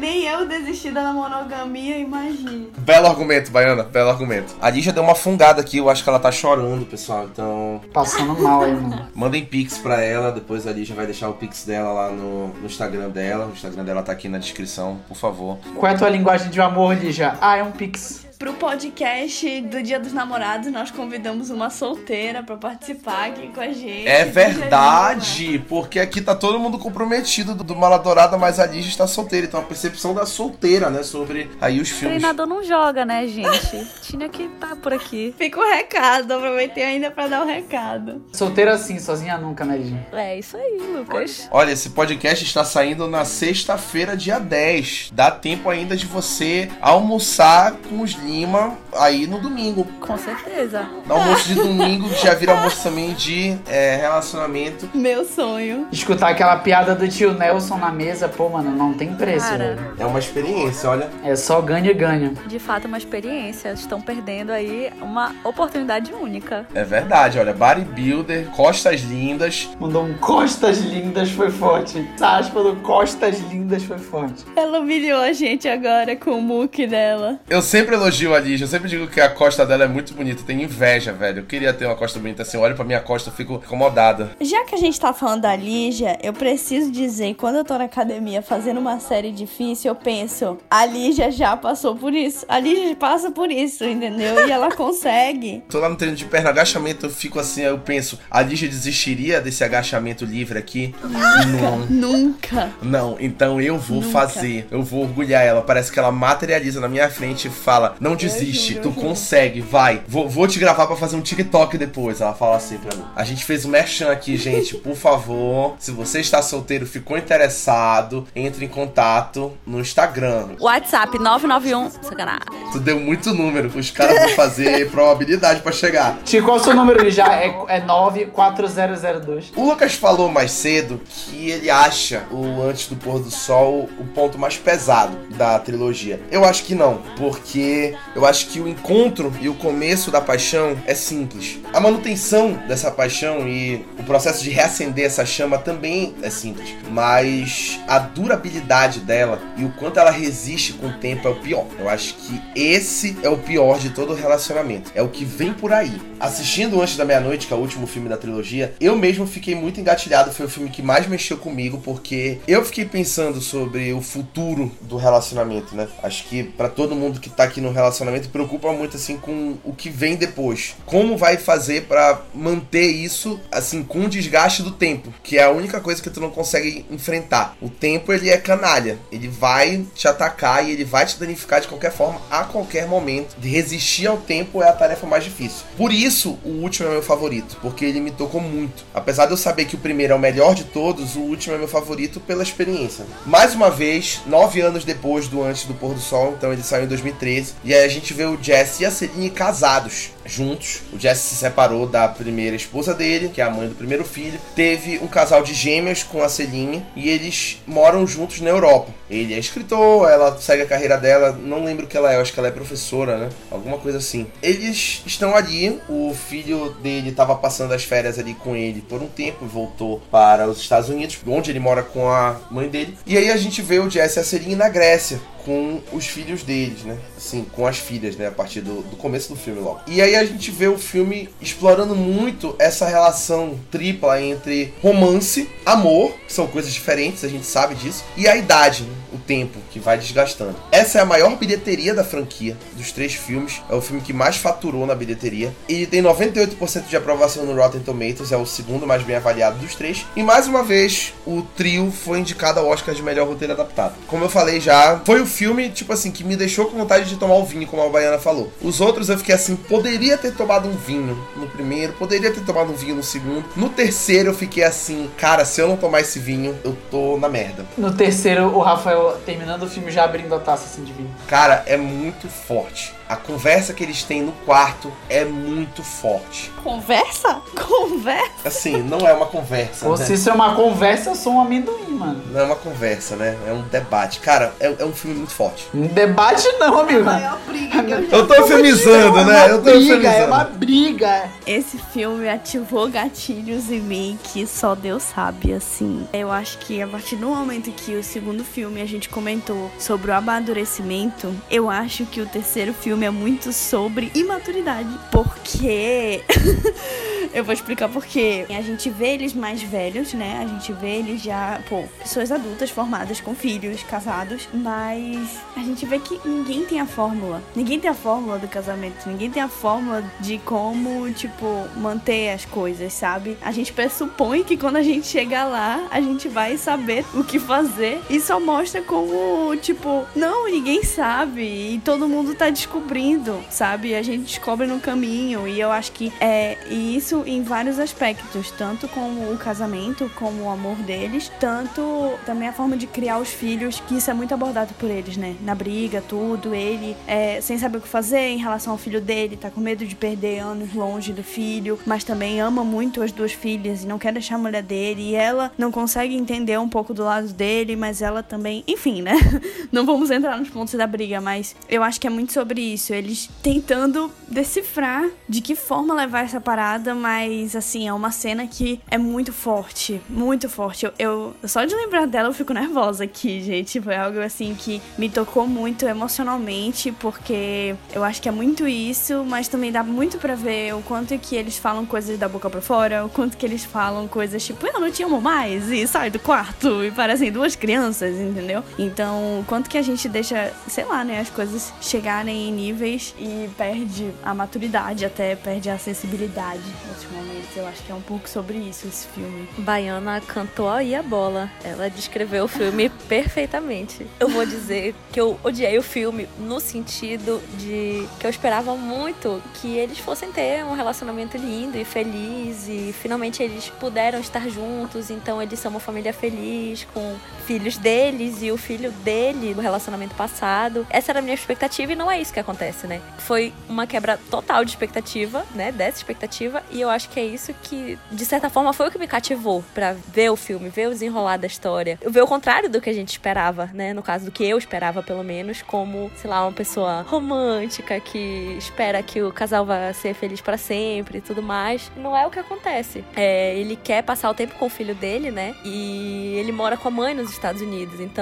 [0.00, 2.72] Nem eu desisti da monogamia, imagine.
[2.78, 4.56] Belo argumento, Baiana, belo argumento.
[4.58, 7.26] A Lígia deu uma fungada aqui, eu acho que ela tá chorando, pessoal.
[7.30, 9.08] Então, Passando mal aí, mano.
[9.14, 12.64] mandem pix pra ela, depois a Lígia vai deixar o pix dela lá no, no
[12.66, 13.44] Instagram dela.
[13.46, 15.58] O Instagram dela tá aqui na descrição, por favor.
[15.76, 17.36] Qual é a tua linguagem de amor, Lígia?
[17.38, 18.29] Ah, é um pix.
[18.40, 23.70] Pro podcast do Dia dos Namorados, nós convidamos uma solteira pra participar aqui com a
[23.70, 24.08] gente.
[24.08, 28.88] É verdade, porque aqui tá todo mundo comprometido do, do Mala Dourada, mas a Lígia
[28.88, 29.46] está solteira.
[29.46, 32.16] Então a percepção da solteira, né, sobre aí os filmes.
[32.16, 33.86] Treinador não joga, né, gente?
[34.00, 35.34] Tinha que estar por aqui.
[35.36, 38.24] Fica o recado, aproveitei ainda pra dar o recado.
[38.32, 40.06] Solteira assim, sozinha nunca, né, Lígia?
[40.14, 41.46] É isso aí, Lucas.
[41.50, 45.10] Olha, esse podcast está saindo na sexta-feira, dia 10.
[45.12, 49.84] Dá tempo ainda de você almoçar com os Lima aí no domingo.
[50.00, 50.86] Com certeza.
[51.08, 54.88] Almoço de domingo que já vira almoço também de é, relacionamento.
[54.94, 55.88] Meu sonho.
[55.90, 59.74] Escutar aquela piada do tio Nelson na mesa, pô, mano, não tem preço, Cara.
[59.74, 59.94] velho.
[59.98, 61.10] É uma experiência, olha.
[61.24, 62.32] É só ganha e ganha.
[62.46, 63.72] De fato, é uma experiência.
[63.72, 66.66] Estão perdendo aí uma oportunidade única.
[66.72, 67.52] É verdade, olha.
[67.52, 69.68] Bodybuilder, costas lindas.
[69.80, 72.08] Mandou um costas lindas, foi forte.
[72.20, 74.44] Aspa do costas lindas foi forte.
[74.54, 77.40] Ela humilhou a gente agora com o muque dela.
[77.48, 80.42] Eu sempre elogio a Lígia, eu sempre digo que a costa dela é muito bonita.
[80.46, 81.40] Tenho inveja, velho.
[81.40, 82.56] Eu queria ter uma costa bonita assim.
[82.56, 84.30] Eu olho pra minha costa, eu fico incomodada.
[84.40, 87.84] Já que a gente tá falando da Lígia, eu preciso dizer, quando eu tô na
[87.84, 92.44] academia fazendo uma série difícil, eu penso, a Lígia já passou por isso.
[92.48, 94.46] A Lígia passa por isso, entendeu?
[94.46, 95.62] E ela consegue.
[95.70, 99.40] Tô lá no treino de perna, agachamento, eu fico assim, eu penso, a Lígia desistiria
[99.40, 100.94] desse agachamento livre aqui?
[101.02, 101.78] Não.
[101.86, 102.70] Nunca.
[102.82, 104.12] Não, então eu vou Nunca.
[104.12, 104.66] fazer.
[104.70, 105.62] Eu vou orgulhar ela.
[105.62, 110.02] Parece que ela materializa na minha frente e fala: Não desiste, juro, tu consegue, vai.
[110.06, 112.20] Vou, vou te gravar pra fazer um TikTok depois.
[112.20, 113.04] Ela fala assim pra mim.
[113.14, 114.76] A gente fez um merchan aqui, gente.
[114.76, 120.50] Por favor, se você está solteiro, ficou interessado, entre em contato no Instagram.
[120.60, 121.90] WhatsApp 991.
[122.02, 122.40] Sacanagem.
[122.72, 126.18] Tu deu muito número, os caras vão fazer probabilidade pra chegar.
[126.24, 127.24] Tio, qual é o seu número, Lígia?
[127.24, 129.52] É, é 94002.
[129.56, 134.04] O Lucas falou mais cedo que ele acha o Antes do Pôr do Sol o
[134.04, 136.20] ponto mais pesado da trilogia.
[136.30, 140.76] Eu acho que não, porque eu acho que o encontro e o começo da paixão
[140.86, 141.58] é simples.
[141.72, 147.80] A manutenção dessa paixão e o processo de reacender essa chama também é simples, mas
[147.86, 151.66] a durabilidade dela e o quanto ela resiste com o tempo é o pior.
[151.78, 154.90] Eu acho que esse é o pior de todo relacionamento.
[154.94, 156.00] É o que vem por aí.
[156.18, 159.80] Assistindo Antes da Meia-Noite, que é o último filme da trilogia, eu mesmo fiquei muito
[159.80, 160.32] engatilhado.
[160.32, 164.96] Foi o filme que mais mexeu comigo, porque eu fiquei pensando sobre o futuro do
[164.96, 165.88] relacionamento, né?
[166.02, 169.72] Acho que pra todo mundo que tá aqui no relacionamento preocupa muito assim com o
[169.72, 170.76] que vem depois.
[170.86, 175.50] Como vai fazer pra manter isso assim com o desgaste do tempo, que é a
[175.50, 177.56] única coisa que tu não consegue enfrentar.
[177.60, 181.68] O tempo ele é canalha, ele vai te atacar e ele vai te danificar de
[181.68, 183.36] qualquer forma a qualquer momento.
[183.38, 185.64] De resistir ao tempo é a tarefa mais difícil.
[185.76, 188.84] Por isso, o último é meu favorito, porque ele me tocou muito.
[188.94, 191.58] Apesar de eu saber que o primeiro é o melhor de todos, o último é
[191.58, 193.04] meu favorito pela experiência.
[193.26, 196.84] Mais uma vez, nove anos depois do Antes do Pôr do Sol, então ele saiu
[196.84, 200.80] em 2013, e aí a gente vê o Jesse e a Celine casados juntos.
[200.92, 204.40] O Jesse se separou da primeira esposa dele, que é a mãe do primeiro filho.
[204.56, 208.92] Teve um casal de gêmeos com a Celine e eles moram juntos na Europa.
[209.10, 212.32] Ele é escritor, ela segue a carreira dela, não lembro o que ela é, acho
[212.32, 213.28] que ela é professora, né?
[213.50, 214.26] Alguma coisa assim.
[214.42, 219.08] Eles estão ali, o filho dele estava passando as férias ali com ele por um
[219.08, 222.96] tempo voltou para os Estados Unidos, onde ele mora com a mãe dele.
[223.06, 226.42] E aí a gente vê o Jesse e a Celine na Grécia, com os filhos
[226.42, 226.98] deles, né?
[227.16, 228.28] Assim, com as filhas, né?
[228.28, 229.80] A partir do, do começo do filme logo.
[229.86, 236.14] E aí a gente vê o filme explorando muito essa relação tripla entre romance, amor,
[236.26, 238.99] que são coisas diferentes, a gente sabe disso, e a idade, né?
[239.12, 240.56] O tempo que vai desgastando.
[240.70, 243.62] Essa é a maior bilheteria da franquia, dos três filmes.
[243.68, 245.52] É o filme que mais faturou na bilheteria.
[245.68, 249.74] Ele tem 98% de aprovação no Rotten Tomatoes, é o segundo mais bem avaliado dos
[249.74, 250.06] três.
[250.16, 253.94] E mais uma vez, o trio foi indicado ao Oscar de melhor roteiro adaptado.
[254.06, 257.16] Como eu falei já, foi o filme, tipo assim, que me deixou com vontade de
[257.16, 258.52] tomar o vinho, como a Baiana falou.
[258.62, 262.72] Os outros eu fiquei assim, poderia ter tomado um vinho no primeiro, poderia ter tomado
[262.72, 263.44] um vinho no segundo.
[263.56, 267.28] No terceiro eu fiquei assim, cara, se eu não tomar esse vinho, eu tô na
[267.28, 267.64] merda.
[267.76, 271.10] No terceiro, o Rafael terminando o filme já abrindo a taça assim de vinho.
[271.28, 272.94] Cara, é muito forte.
[273.08, 276.52] A conversa que eles têm no quarto é muito forte.
[276.62, 277.42] Conversa?
[277.60, 278.30] Conversa?
[278.44, 279.88] Assim, não é uma conversa.
[279.88, 280.04] Ou né?
[280.04, 282.22] se isso é uma conversa, eu sou um amendoim, mano.
[282.30, 283.36] Não é uma conversa, né?
[283.48, 284.20] É um debate.
[284.20, 285.66] Cara, é, é um filme muito forte.
[285.74, 287.04] Um debate não, amigo.
[287.48, 289.50] briga que eu Eu tô É uma né?
[289.50, 290.06] Eu tô briga, eufemizando.
[290.06, 291.30] é uma briga.
[291.44, 296.06] Esse filme ativou gatilhos em mim que só Deus sabe, assim.
[296.12, 300.10] Eu acho que a partir do momento que o segundo filme a gente comentou sobre
[300.10, 304.88] o amadurecimento, eu acho que o terceiro filme é muito sobre imaturidade.
[305.10, 306.22] Porque.
[307.32, 308.46] eu vou explicar por quê.
[308.48, 310.40] A gente vê eles mais velhos, né?
[310.42, 315.84] A gente vê eles já, pô, pessoas adultas, formadas com filhos, casados, mas a gente
[315.86, 317.42] vê que ninguém tem a fórmula.
[317.54, 322.44] Ninguém tem a fórmula do casamento, ninguém tem a fórmula de como, tipo, manter as
[322.44, 323.36] coisas, sabe?
[323.40, 327.38] A gente pressupõe que quando a gente chegar lá, a gente vai saber o que
[327.38, 333.94] fazer e só mostra como, tipo, não, ninguém sabe e todo mundo tá descobrindo, sabe?
[333.94, 338.86] A gente descobre no caminho e eu acho que é isso em vários aspectos, tanto
[338.88, 341.80] com o casamento, como o amor deles, tanto
[342.26, 345.34] também a forma de criar os filhos, que isso é muito abordado por eles, né?
[345.40, 349.36] Na briga, tudo, ele é, sem saber o que fazer em relação ao filho dele,
[349.36, 353.32] tá com medo de perder anos longe do filho, mas também ama muito as duas
[353.32, 356.92] filhas e não quer deixar a mulher dele, e ela não consegue entender um pouco
[356.92, 359.14] do lado dele, mas ela também, enfim, né?
[359.70, 362.92] Não vamos entrar nos pontos da briga, mas eu acho que é muito sobre isso,
[362.92, 368.80] eles tentando decifrar de que forma levar essa parada, mas assim, é uma cena que
[368.90, 370.86] é muito forte, muito forte.
[370.98, 373.80] Eu, eu só de lembrar dela eu fico nervosa aqui, gente.
[373.80, 379.24] Foi algo assim que me tocou muito emocionalmente, porque eu acho que é muito isso,
[379.24, 382.60] mas também dá muito pra ver o quanto que eles falam coisas da boca pra
[382.60, 386.10] fora, o quanto que eles falam coisas tipo, eu não te amo mais, e sai
[386.10, 388.39] do quarto, e parecem duas crianças, entendeu?
[388.78, 393.14] Então, o quanto que a gente deixa, sei lá, né, as coisas chegarem em níveis
[393.18, 397.56] e perde a maturidade, até perde a sensibilidade nesses momentos.
[397.56, 399.48] Eu acho que é um pouco sobre isso esse filme.
[399.58, 401.50] Baiana cantou aí a bola.
[401.64, 404.06] Ela descreveu o filme perfeitamente.
[404.18, 409.42] Eu vou dizer que eu odiei o filme no sentido de que eu esperava muito
[409.60, 415.10] que eles fossem ter um relacionamento lindo e feliz e finalmente eles puderam estar juntos,
[415.10, 420.14] então eles são uma família feliz com filhos deles e o filho dele do relacionamento
[420.14, 420.86] passado.
[420.90, 423.00] Essa era a minha expectativa e não é isso que acontece, né?
[423.18, 425.72] Foi uma quebra total de expectativa, né?
[425.72, 428.98] Dessa expectativa e eu acho que é isso que, de certa forma, foi o que
[428.98, 431.98] me cativou pra ver o filme, ver o desenrolar da história.
[432.06, 433.92] Ver o contrário do que a gente esperava, né?
[433.92, 438.56] No caso do que eu esperava, pelo menos, como, sei lá, uma pessoa romântica que
[438.58, 441.90] espera que o casal vá ser feliz para sempre e tudo mais.
[441.96, 443.04] Não é o que acontece.
[443.16, 445.54] É, ele quer passar o tempo com o filho dele, né?
[445.64, 448.00] E ele mora com a mãe nos Estados Unidos.
[448.00, 448.19] Então,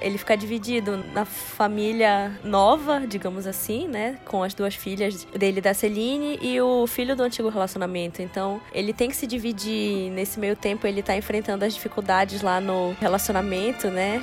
[0.00, 4.18] ele fica dividido na família nova, digamos assim, né?
[4.24, 8.22] Com as duas filhas dele, da Celine, e o filho do antigo relacionamento.
[8.22, 10.10] Então, ele tem que se dividir.
[10.10, 14.22] Nesse meio tempo, ele tá enfrentando as dificuldades lá no relacionamento, né?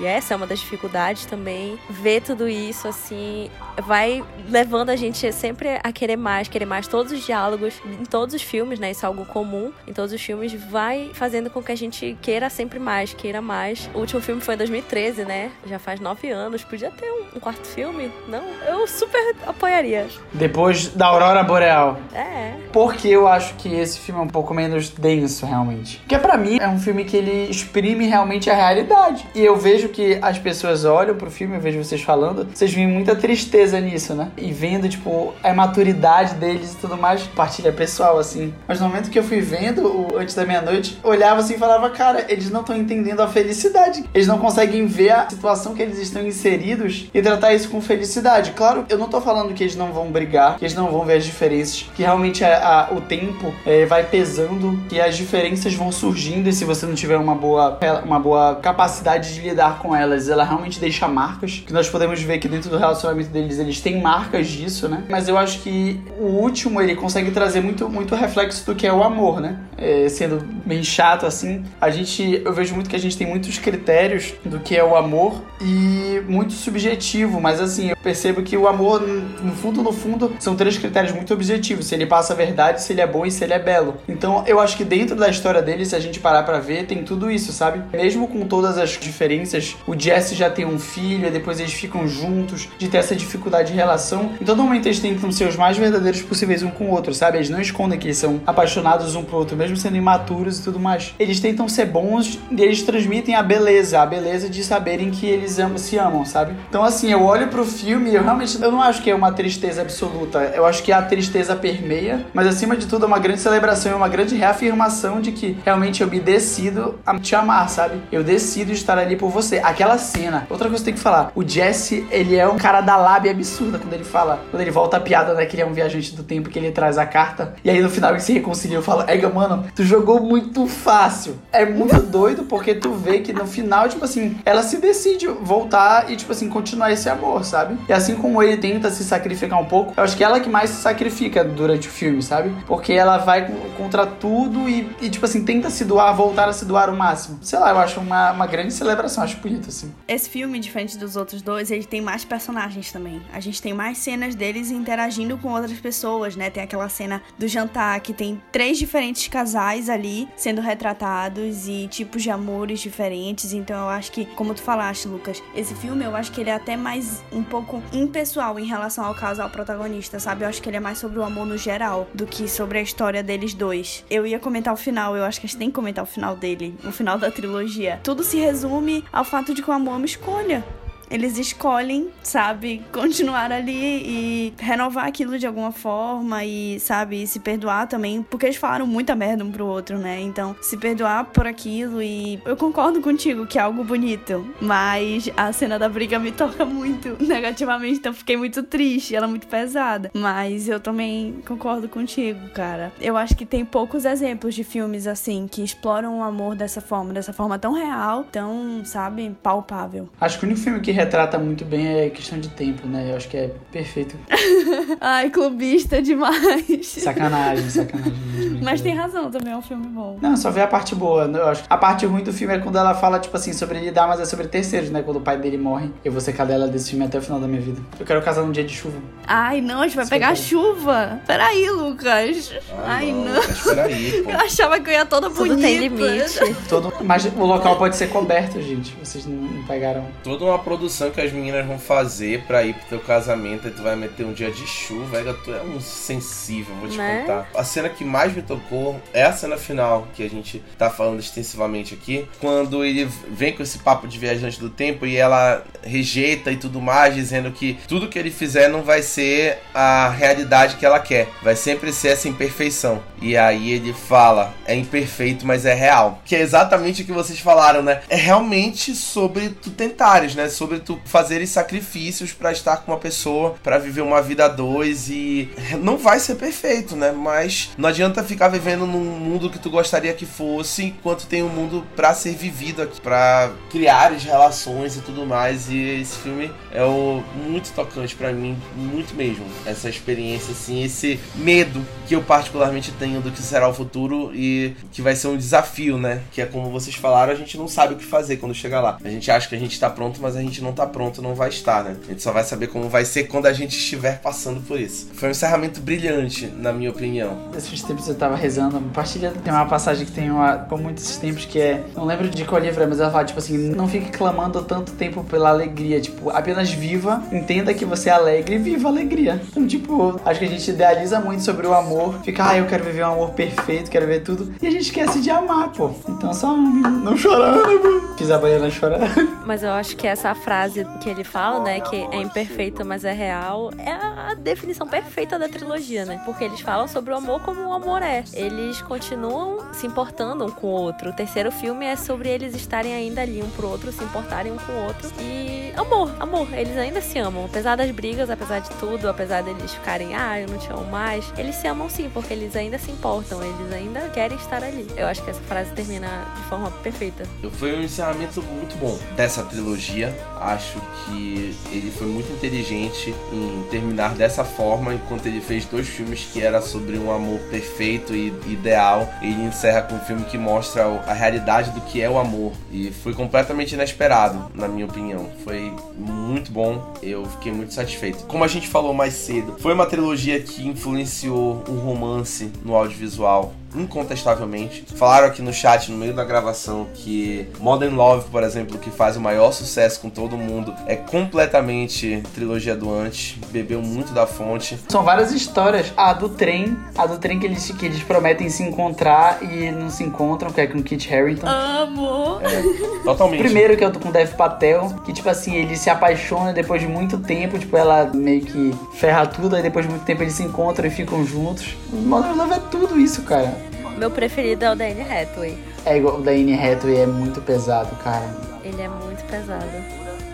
[0.00, 1.78] E essa é uma das dificuldades também.
[1.90, 3.50] Ver tudo isso, assim,
[3.82, 6.86] vai levando a gente sempre a querer mais, querer mais.
[6.86, 8.90] Todos os diálogos, em todos os filmes, né?
[8.90, 9.72] Isso é algo comum.
[9.86, 13.88] Em todos os filmes, vai fazendo com que a gente queira sempre mais, queira mais.
[13.94, 15.50] O último filme foi em 2013, né?
[15.66, 16.64] Já faz nove anos.
[16.64, 18.10] Podia ter um, um quarto filme?
[18.28, 18.42] Não?
[18.66, 20.06] Eu super apoiaria.
[20.32, 21.98] Depois da Aurora Boreal.
[22.14, 22.54] É.
[22.72, 25.98] Porque eu acho que esse filme é um pouco menos denso, realmente.
[25.98, 29.26] Porque pra mim é um filme que ele exprime realmente a realidade.
[29.34, 32.86] E eu vejo que as pessoas olham pro filme, eu vejo vocês falando, vocês veem
[32.86, 34.30] muita tristeza beleza nisso, né?
[34.36, 38.54] E vendo, tipo, a maturidade deles e tudo mais, partilha pessoal, assim.
[38.66, 41.90] Mas no momento que eu fui vendo o Antes da Meia-Noite, olhava assim e falava,
[41.90, 44.04] cara, eles não estão entendendo a felicidade.
[44.14, 48.52] Eles não conseguem ver a situação que eles estão inseridos e tratar isso com felicidade.
[48.52, 51.18] Claro, eu não tô falando que eles não vão brigar, que eles não vão ver
[51.18, 55.92] as diferenças, que realmente a, a, o tempo é, vai pesando, que as diferenças vão
[55.92, 60.28] surgindo e se você não tiver uma boa, uma boa capacidade de lidar com elas,
[60.28, 61.62] ela realmente deixa marcas.
[61.66, 65.04] Que nós podemos ver que dentro do relacionamento deles, eles têm marcas disso, né?
[65.08, 68.92] Mas eu acho que o último, ele consegue trazer muito, muito reflexo do que é
[68.92, 69.58] o amor, né?
[69.76, 73.58] É, sendo bem chato assim, a gente, eu vejo muito que a gente tem muitos
[73.58, 78.66] critérios do que é o amor e muito subjetivo, mas assim, eu percebo que o
[78.66, 82.82] amor, no fundo, no fundo, são três critérios muito objetivos: se ele passa a verdade,
[82.82, 83.96] se ele é bom e se ele é belo.
[84.08, 87.02] Então, eu acho que dentro da história dele, se a gente parar para ver, tem
[87.04, 87.82] tudo isso, sabe?
[87.96, 92.68] Mesmo com todas as diferenças, o Jesse já tem um filho, depois eles ficam juntos,
[92.78, 94.30] de ter essa dificuldade de relação.
[94.40, 97.38] Em todo momento eles tentam ser os mais verdadeiros possíveis um com o outro, sabe?
[97.38, 100.78] Eles não escondem que eles são apaixonados um pro outro, mesmo sendo imaturos e tudo
[100.78, 101.14] mais.
[101.18, 105.58] Eles tentam ser bons e eles transmitem a beleza, a beleza de saberem que eles
[105.58, 106.54] amam, se amam, sabe?
[106.68, 109.32] Então, assim, eu olho pro filme e eu realmente eu não acho que é uma
[109.32, 110.52] tristeza absoluta.
[110.54, 113.94] Eu acho que a tristeza permeia, mas acima de tudo é uma grande celebração, é
[113.94, 118.00] uma grande reafirmação de que realmente eu me decido a te amar, sabe?
[118.10, 119.58] Eu decido estar ali por você.
[119.58, 120.46] Aquela cena.
[120.50, 121.32] Outra coisa que eu tenho que falar.
[121.34, 124.96] O Jesse, ele é um cara da lábia absurda quando ele fala, quando ele volta
[124.96, 127.54] a piada, né, que ele é um viajante do tempo, que ele traz a carta.
[127.64, 131.38] E aí no final ele se reconcilia, eu falo, Ega, mano, tu jogou muito fácil.
[131.52, 136.10] É muito doido porque tu vê que no final, tipo assim, ela se decide voltar
[136.10, 137.78] e, tipo assim, continuar esse amor, sabe?
[137.88, 140.70] E assim como ele tenta se sacrificar um pouco, eu acho que ela que mais
[140.70, 142.52] se sacrifica durante o filme, sabe?
[142.66, 146.64] Porque ela vai contra tudo e, e tipo assim, tenta se doar, voltar a se
[146.64, 147.38] doar o máximo.
[147.42, 149.92] Sei lá, eu acho uma, uma grande celebração, acho bonito, assim.
[150.06, 153.17] Esse filme, diferente dos outros dois, ele tem mais personagens também.
[153.32, 156.50] A gente tem mais cenas deles interagindo com outras pessoas, né?
[156.50, 162.22] Tem aquela cena do jantar que tem três diferentes casais ali sendo retratados e tipos
[162.22, 163.52] de amores diferentes.
[163.52, 166.54] Então eu acho que, como tu falaste, Lucas, esse filme eu acho que ele é
[166.54, 170.44] até mais um pouco impessoal em relação ao casal protagonista, sabe?
[170.44, 172.82] Eu acho que ele é mais sobre o amor no geral do que sobre a
[172.82, 174.04] história deles dois.
[174.10, 176.36] Eu ia comentar o final, eu acho que a gente tem que comentar o final
[176.36, 178.00] dele, o final da trilogia.
[178.02, 180.64] Tudo se resume ao fato de que o amor é uma escolha
[181.10, 187.86] eles escolhem, sabe, continuar ali e renovar aquilo de alguma forma e, sabe, se perdoar
[187.86, 190.20] também, porque eles falaram muita merda um pro outro, né?
[190.20, 195.52] Então, se perdoar por aquilo e eu concordo contigo que é algo bonito, mas a
[195.52, 200.10] cena da briga me toca muito negativamente, então fiquei muito triste, ela é muito pesada.
[200.14, 202.92] Mas eu também concordo contigo, cara.
[203.00, 207.12] Eu acho que tem poucos exemplos de filmes assim que exploram o amor dessa forma,
[207.12, 210.08] dessa forma tão real, tão, sabe, palpável.
[210.20, 213.10] Acho que o único filme que retrata muito bem é questão de tempo, né?
[213.10, 214.16] Eu acho que é perfeito.
[215.00, 216.86] Ai, clubista demais.
[216.86, 218.12] Sacanagem, sacanagem.
[218.62, 220.18] Mas tem razão, também é um filme bom.
[220.20, 221.24] Não, só vê a parte boa.
[221.24, 221.62] Eu acho.
[221.70, 224.24] A parte ruim do filme é quando ela fala, tipo assim, sobre lidar, mas é
[224.24, 225.02] sobre terceiros, né?
[225.02, 225.90] Quando o pai dele morre.
[226.04, 227.80] Eu vou ser cadela desse filme até o final da minha vida.
[227.98, 228.98] Eu quero casar num dia de chuva.
[229.26, 231.20] Ai, não, a gente vai Isso pegar chuva.
[231.26, 232.52] Peraí, Lucas.
[232.84, 233.34] Ai, Ai não.
[233.34, 233.42] não.
[233.64, 234.30] Peraí, pô.
[234.30, 235.54] Eu achava que eu ia toda bonita.
[235.54, 236.56] Tudo tem limite.
[236.68, 236.92] Todo...
[237.04, 238.96] Mas o local pode ser coberto, gente.
[239.02, 240.06] Vocês não pegaram.
[240.24, 243.82] Toda uma produção que as meninas vão fazer pra ir pro teu casamento e tu
[243.82, 245.18] vai meter um dia de chuva.
[245.18, 247.20] Ega, tu é um sensível, vou te né?
[247.20, 247.48] contar.
[247.54, 251.20] A cena que mais me tocou é a cena final, que a gente tá falando
[251.20, 252.28] extensivamente aqui.
[252.40, 256.80] Quando ele vem com esse papo de viajante do tempo e ela rejeita e tudo
[256.80, 261.28] mais, dizendo que tudo que ele fizer não vai ser a realidade que ela quer.
[261.42, 263.02] Vai sempre ser essa imperfeição.
[263.20, 266.22] E aí ele fala: é imperfeito, mas é real.
[266.24, 268.00] Que é exatamente o que vocês falaram, né?
[268.08, 270.48] É realmente sobre tu tentares, né?
[270.48, 275.08] Sobre tu fazeres sacrifícios para estar com uma pessoa, para viver uma vida a dois
[275.08, 275.48] e
[275.80, 277.12] não vai ser perfeito, né?
[277.12, 281.48] Mas não adianta ficar vivendo num mundo que tu gostaria que fosse, enquanto tem um
[281.48, 285.68] mundo para ser vivido aqui, para criar as relações e tudo mais.
[285.68, 289.44] E esse filme é o muito tocante para mim, muito mesmo.
[289.66, 294.74] Essa experiência assim, esse medo que eu particularmente tenho do que será o futuro e
[294.92, 296.22] que vai ser um desafio, né?
[296.32, 298.98] Que é como vocês falaram, a gente não sabe o que fazer quando chegar lá.
[299.02, 301.34] A gente acha que a gente tá pronto, mas a gente não tá pronto, não
[301.34, 301.96] vai estar, né?
[302.04, 305.08] A gente só vai saber como vai ser quando a gente estiver passando por isso.
[305.14, 307.36] Foi um encerramento brilhante, na minha opinião.
[307.56, 311.44] Esses tempos eu tava rezando, partilha tem uma passagem que tem uma, com muitos tempos
[311.44, 314.10] que é, não lembro de qual livro é, mas ela fala tipo assim, não fique
[314.10, 318.88] clamando tanto tempo pela alegria, tipo, apenas viva, entenda que você é alegre e viva
[318.88, 319.40] a alegria.
[319.50, 322.84] Então, tipo, acho que a gente idealiza muito sobre o amor, fica, ah, eu quero
[322.84, 325.90] viver um amor perfeito, quero ver tudo, e a gente esquece de amar, pô.
[326.08, 328.16] Então só não chorando, pô.
[328.16, 329.10] Fiz a baiana chorar.
[329.46, 333.04] Mas eu acho que essa frase frase que ele fala, né, que é imperfeito, mas
[333.04, 336.20] é real, é a definição perfeita da trilogia, né?
[336.24, 338.24] Porque eles falam sobre o amor como o amor é.
[338.32, 341.10] Eles continuam se importando um com o outro.
[341.10, 344.56] O terceiro filme é sobre eles estarem ainda ali um pro outro, se importarem um
[344.56, 345.08] com o outro.
[345.20, 347.44] E amor, amor, eles ainda se amam.
[347.44, 351.32] Apesar das brigas, apesar de tudo, apesar deles ficarem, ah, eu não te amo mais,
[351.38, 354.86] eles se amam sim, porque eles ainda se importam, eles ainda querem estar ali.
[354.96, 357.24] Eu acho que essa frase termina de forma perfeita.
[357.52, 360.14] Foi um encerramento muito bom dessa trilogia.
[360.48, 366.26] Acho que ele foi muito inteligente em terminar dessa forma, enquanto ele fez dois filmes
[366.32, 369.08] que era sobre um amor perfeito e ideal.
[369.20, 372.52] Ele encerra com um filme que mostra a realidade do que é o amor.
[372.72, 375.28] E foi completamente inesperado, na minha opinião.
[375.44, 378.24] Foi muito bom, eu fiquei muito satisfeito.
[378.24, 383.52] Como a gente falou mais cedo, foi uma trilogia que influenciou o romance no audiovisual
[383.74, 384.84] incontestavelmente.
[384.94, 389.16] Falaram aqui no chat, no meio da gravação, que Modern Love, por exemplo, que faz
[389.16, 394.78] o maior sucesso com todo mundo, é completamente trilogia do antes, bebeu muito da fonte.
[394.88, 395.92] São várias histórias.
[395.96, 399.90] A do trem, a do trem que eles, que eles prometem se encontrar e não
[399.90, 401.46] se encontram, que é com Kit Harington.
[401.46, 402.40] Amo!
[402.40, 403.42] É, totalmente.
[403.42, 406.88] Primeiro que eu tô com Dev Patel, que tipo assim, ele se apaixona depois de
[406.88, 410.42] muito tempo, tipo, ela meio que ferra tudo, aí depois de muito tempo eles se
[410.42, 411.76] encontram e ficam juntos.
[411.92, 413.67] Modern Love é tudo isso, cara.
[413.98, 415.58] Meu preferido é o da Anne Hathaway.
[415.84, 418.28] É igual o da Anne Hathaway, é muito pesado, cara.
[418.62, 419.66] Ele é muito pesado.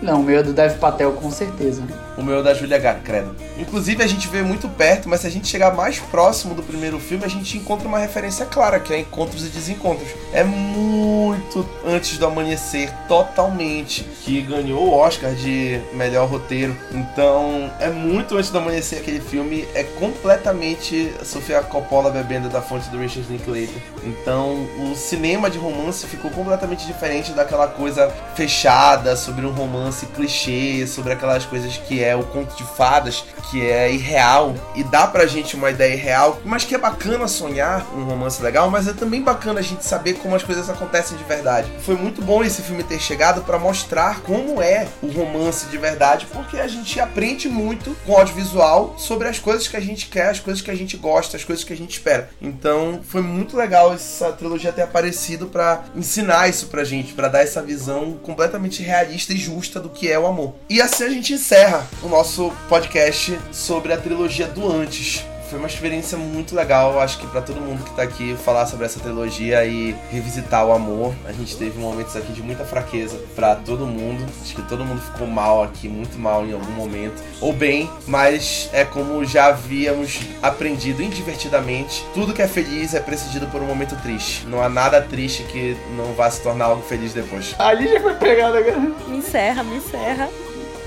[0.02, 1.82] Não, o meu é do Dev Patel, com certeza.
[2.16, 3.34] O meu é da Julia Gar, credo.
[3.58, 7.00] Inclusive, a gente vê muito perto, mas se a gente chegar mais próximo do primeiro
[7.00, 10.08] filme, a gente encontra uma referência clara, que é Encontros e Desencontros.
[10.32, 16.76] É muito antes do amanhecer, totalmente, que ganhou o Oscar de melhor roteiro.
[16.92, 22.88] Então, é muito antes do amanhecer aquele filme, é completamente Sofia Coppola bebendo da fonte
[22.90, 23.82] do Richard Linklater.
[24.04, 30.86] Então, o cinema de romance ficou completamente diferente daquela coisa fechada sobre um romance clichê,
[30.86, 35.26] sobre aquelas coisas que é o conto de fadas, que é irreal e dá pra
[35.26, 39.22] gente uma ideia irreal, mas que é bacana sonhar um romance legal, mas é também
[39.22, 41.70] bacana a gente saber como as coisas acontecem de verdade.
[41.80, 46.26] Foi muito bom esse filme ter chegado para mostrar como é o romance de verdade,
[46.32, 50.30] porque a gente aprende muito com o audiovisual sobre as coisas que a gente quer,
[50.30, 52.30] as coisas que a gente gosta, as coisas que a gente espera.
[52.40, 57.42] Então, foi muito legal essa trilogia ter aparecido para ensinar isso pra gente, para dar
[57.42, 60.54] essa visão completamente realista e justa do que é o amor.
[60.68, 65.24] E assim a gente encerra o nosso podcast sobre a trilogia do Antes.
[65.48, 68.86] Foi uma experiência muito legal, acho que para todo mundo que tá aqui falar sobre
[68.86, 71.14] essa trilogia e revisitar o amor.
[71.26, 74.24] A gente teve momentos aqui de muita fraqueza para todo mundo.
[74.42, 78.70] Acho que todo mundo ficou mal aqui, muito mal em algum momento, ou bem, mas
[78.72, 82.04] é como já havíamos aprendido indivertidamente.
[82.14, 84.46] Tudo que é feliz é precedido por um momento triste.
[84.46, 87.54] Não há nada triste que não vá se tornar algo feliz depois.
[87.58, 88.80] Ali já foi pegada, cara.
[88.80, 90.28] Me encerra, me encerra.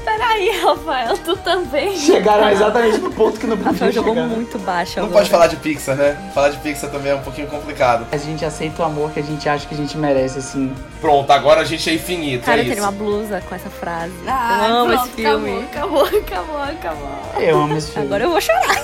[0.07, 1.93] Peraí, Rafael, tu também.
[1.97, 4.27] Chegaram exatamente no ponto que não podia Rafael jogou chegar.
[4.27, 5.19] muito baixo Não agora.
[5.19, 6.31] pode falar de Pixar, né?
[6.33, 8.07] Falar de Pixar também é um pouquinho complicado.
[8.09, 10.73] A gente aceita o amor que a gente acha que a gente merece, assim.
[11.01, 12.45] Pronto, agora a gente é infinito.
[12.45, 12.83] Cara, é eu teria isso.
[12.83, 14.13] uma blusa com essa frase.
[14.25, 15.59] Ah, eu amo pronto, esse filme.
[15.71, 17.09] Acabou, acabou, acabou.
[17.41, 18.07] Eu amo esse filme.
[18.07, 18.81] Agora eu vou chorar.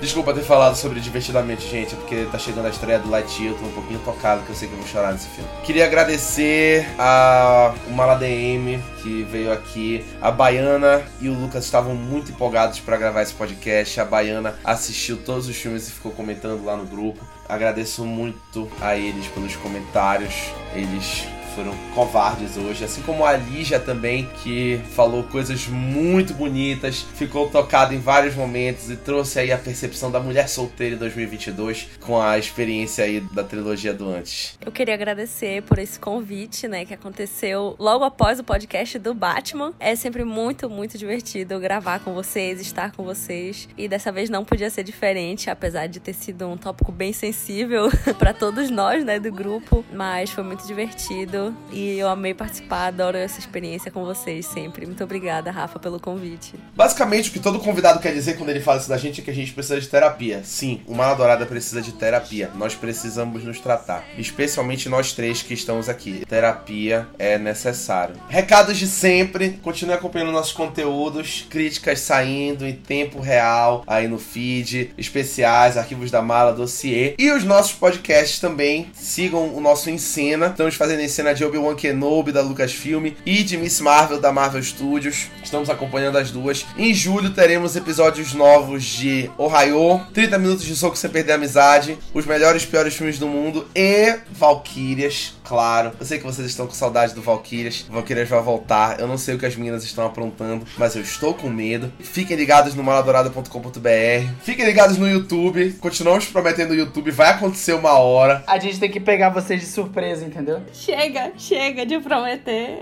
[0.00, 3.58] Desculpa ter falado sobre divertidamente, gente, é porque tá chegando a estreia do Lightyear, eu
[3.58, 5.50] tô um pouquinho tocado, que eu sei que eu vou chorar nesse filme.
[5.62, 11.94] Queria agradecer a o Mala DM que veio aqui, a Baiana e o Lucas estavam
[11.94, 14.00] muito empolgados pra gravar esse podcast.
[14.00, 17.22] A Baiana assistiu todos os filmes e ficou comentando lá no grupo.
[17.48, 20.34] Agradeço muito a eles pelos comentários.
[20.74, 27.48] Eles foram covardes hoje, assim como a Lígia também, que falou coisas muito bonitas, ficou
[27.48, 32.20] tocada em vários momentos e trouxe aí a percepção da mulher solteira em 2022 com
[32.20, 34.58] a experiência aí da trilogia do antes.
[34.64, 39.72] Eu queria agradecer por esse convite, né, que aconteceu logo após o podcast do Batman.
[39.78, 43.68] É sempre muito, muito divertido gravar com vocês, estar com vocês.
[43.76, 47.90] E dessa vez não podia ser diferente, apesar de ter sido um tópico bem sensível
[48.18, 49.84] para todos nós, né, do grupo.
[49.92, 51.39] Mas foi muito divertido
[51.72, 54.86] e eu amei participar, adoro essa experiência com vocês sempre.
[54.86, 56.54] Muito obrigada, Rafa, pelo convite.
[56.74, 59.30] Basicamente, o que todo convidado quer dizer quando ele fala isso da gente é que
[59.30, 60.42] a gente precisa de terapia.
[60.44, 62.50] Sim, o Mala Dourada precisa de terapia.
[62.54, 64.04] Nós precisamos nos tratar.
[64.18, 66.24] Especialmente nós três que estamos aqui.
[66.26, 68.16] Terapia é necessário.
[68.28, 69.58] Recados de sempre.
[69.62, 71.46] Continue acompanhando nossos conteúdos.
[71.48, 74.92] Críticas saindo em tempo real aí no feed.
[74.96, 77.14] Especiais, arquivos da mala, dossiê.
[77.18, 78.90] E os nossos podcasts também.
[78.94, 80.46] Sigam o nosso Encena.
[80.46, 85.28] Estamos fazendo Encena de Obi-Wan Kenobi da Lucasfilm e de Miss Marvel da Marvel Studios.
[85.42, 86.66] Estamos acompanhando as duas.
[86.76, 91.98] Em julho teremos episódios novos de Ohio, 30 minutos de soco sem perder a amizade,
[92.12, 95.90] os melhores e piores filmes do mundo e Valkyrias, claro.
[95.98, 97.84] Eu sei que vocês estão com saudade do Valkyrias.
[97.88, 99.00] O Valkyrias vai voltar.
[99.00, 101.92] Eu não sei o que as meninas estão aprontando, mas eu estou com medo.
[101.98, 104.32] Fiquem ligados no maladourada.com.br.
[104.44, 105.72] Fiquem ligados no YouTube.
[105.80, 107.10] Continuamos prometendo no YouTube.
[107.10, 108.44] Vai acontecer uma hora.
[108.46, 110.62] A gente tem que pegar vocês de surpresa, entendeu?
[110.72, 112.80] Chega, chega de prometer.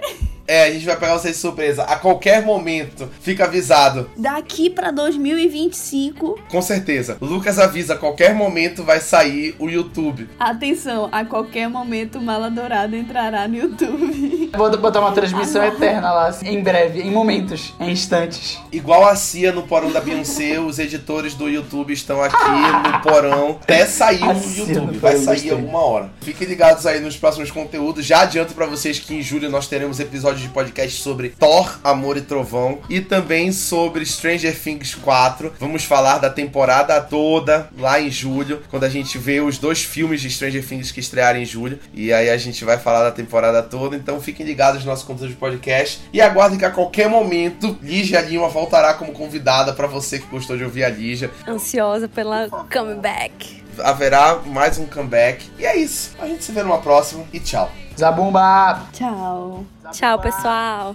[0.49, 1.83] É, a gente vai pegar vocês de surpresa.
[1.83, 4.11] A qualquer momento, fica avisado.
[4.17, 6.41] Daqui pra 2025.
[6.49, 7.19] Com certeza.
[7.21, 10.27] O Lucas avisa, a qualquer momento vai sair o YouTube.
[10.41, 14.51] Atenção, a qualquer momento Mala Dourada entrará no YouTube.
[14.57, 18.59] Vou botar uma transmissão eterna lá, assim, em breve, em momentos, em instantes.
[18.73, 23.59] Igual a Cia no porão da Beyoncé, os editores do YouTube estão aqui no porão
[23.63, 24.97] até sair o YouTube.
[24.97, 26.11] Vai sair alguma hora.
[26.23, 28.07] Fiquem ligados aí nos próximos conteúdos.
[28.07, 30.01] Já adianto pra vocês que em julho nós teremos
[30.41, 35.53] de podcast sobre Thor, Amor e Trovão e também sobre Stranger Things 4.
[35.59, 40.21] Vamos falar da temporada toda lá em julho, quando a gente vê os dois filmes
[40.21, 41.79] de Stranger Things que estrearam em julho.
[41.93, 43.97] E aí a gente vai falar da temporada toda.
[43.97, 48.21] Então fiquem ligados no nosso conteúdo de podcast e aguardem que a qualquer momento Lígia
[48.21, 51.31] Lima voltará como convidada pra você que gostou de ouvir a Lígia.
[51.47, 53.68] Ansiosa pela comeback.
[53.83, 55.51] Haverá mais um comeback.
[55.59, 56.17] E é isso.
[56.21, 57.71] A gente se vê numa próxima e tchau.
[57.99, 58.83] Zabumba!
[58.93, 59.65] Tchau.
[59.93, 60.95] Tchau, pessoal.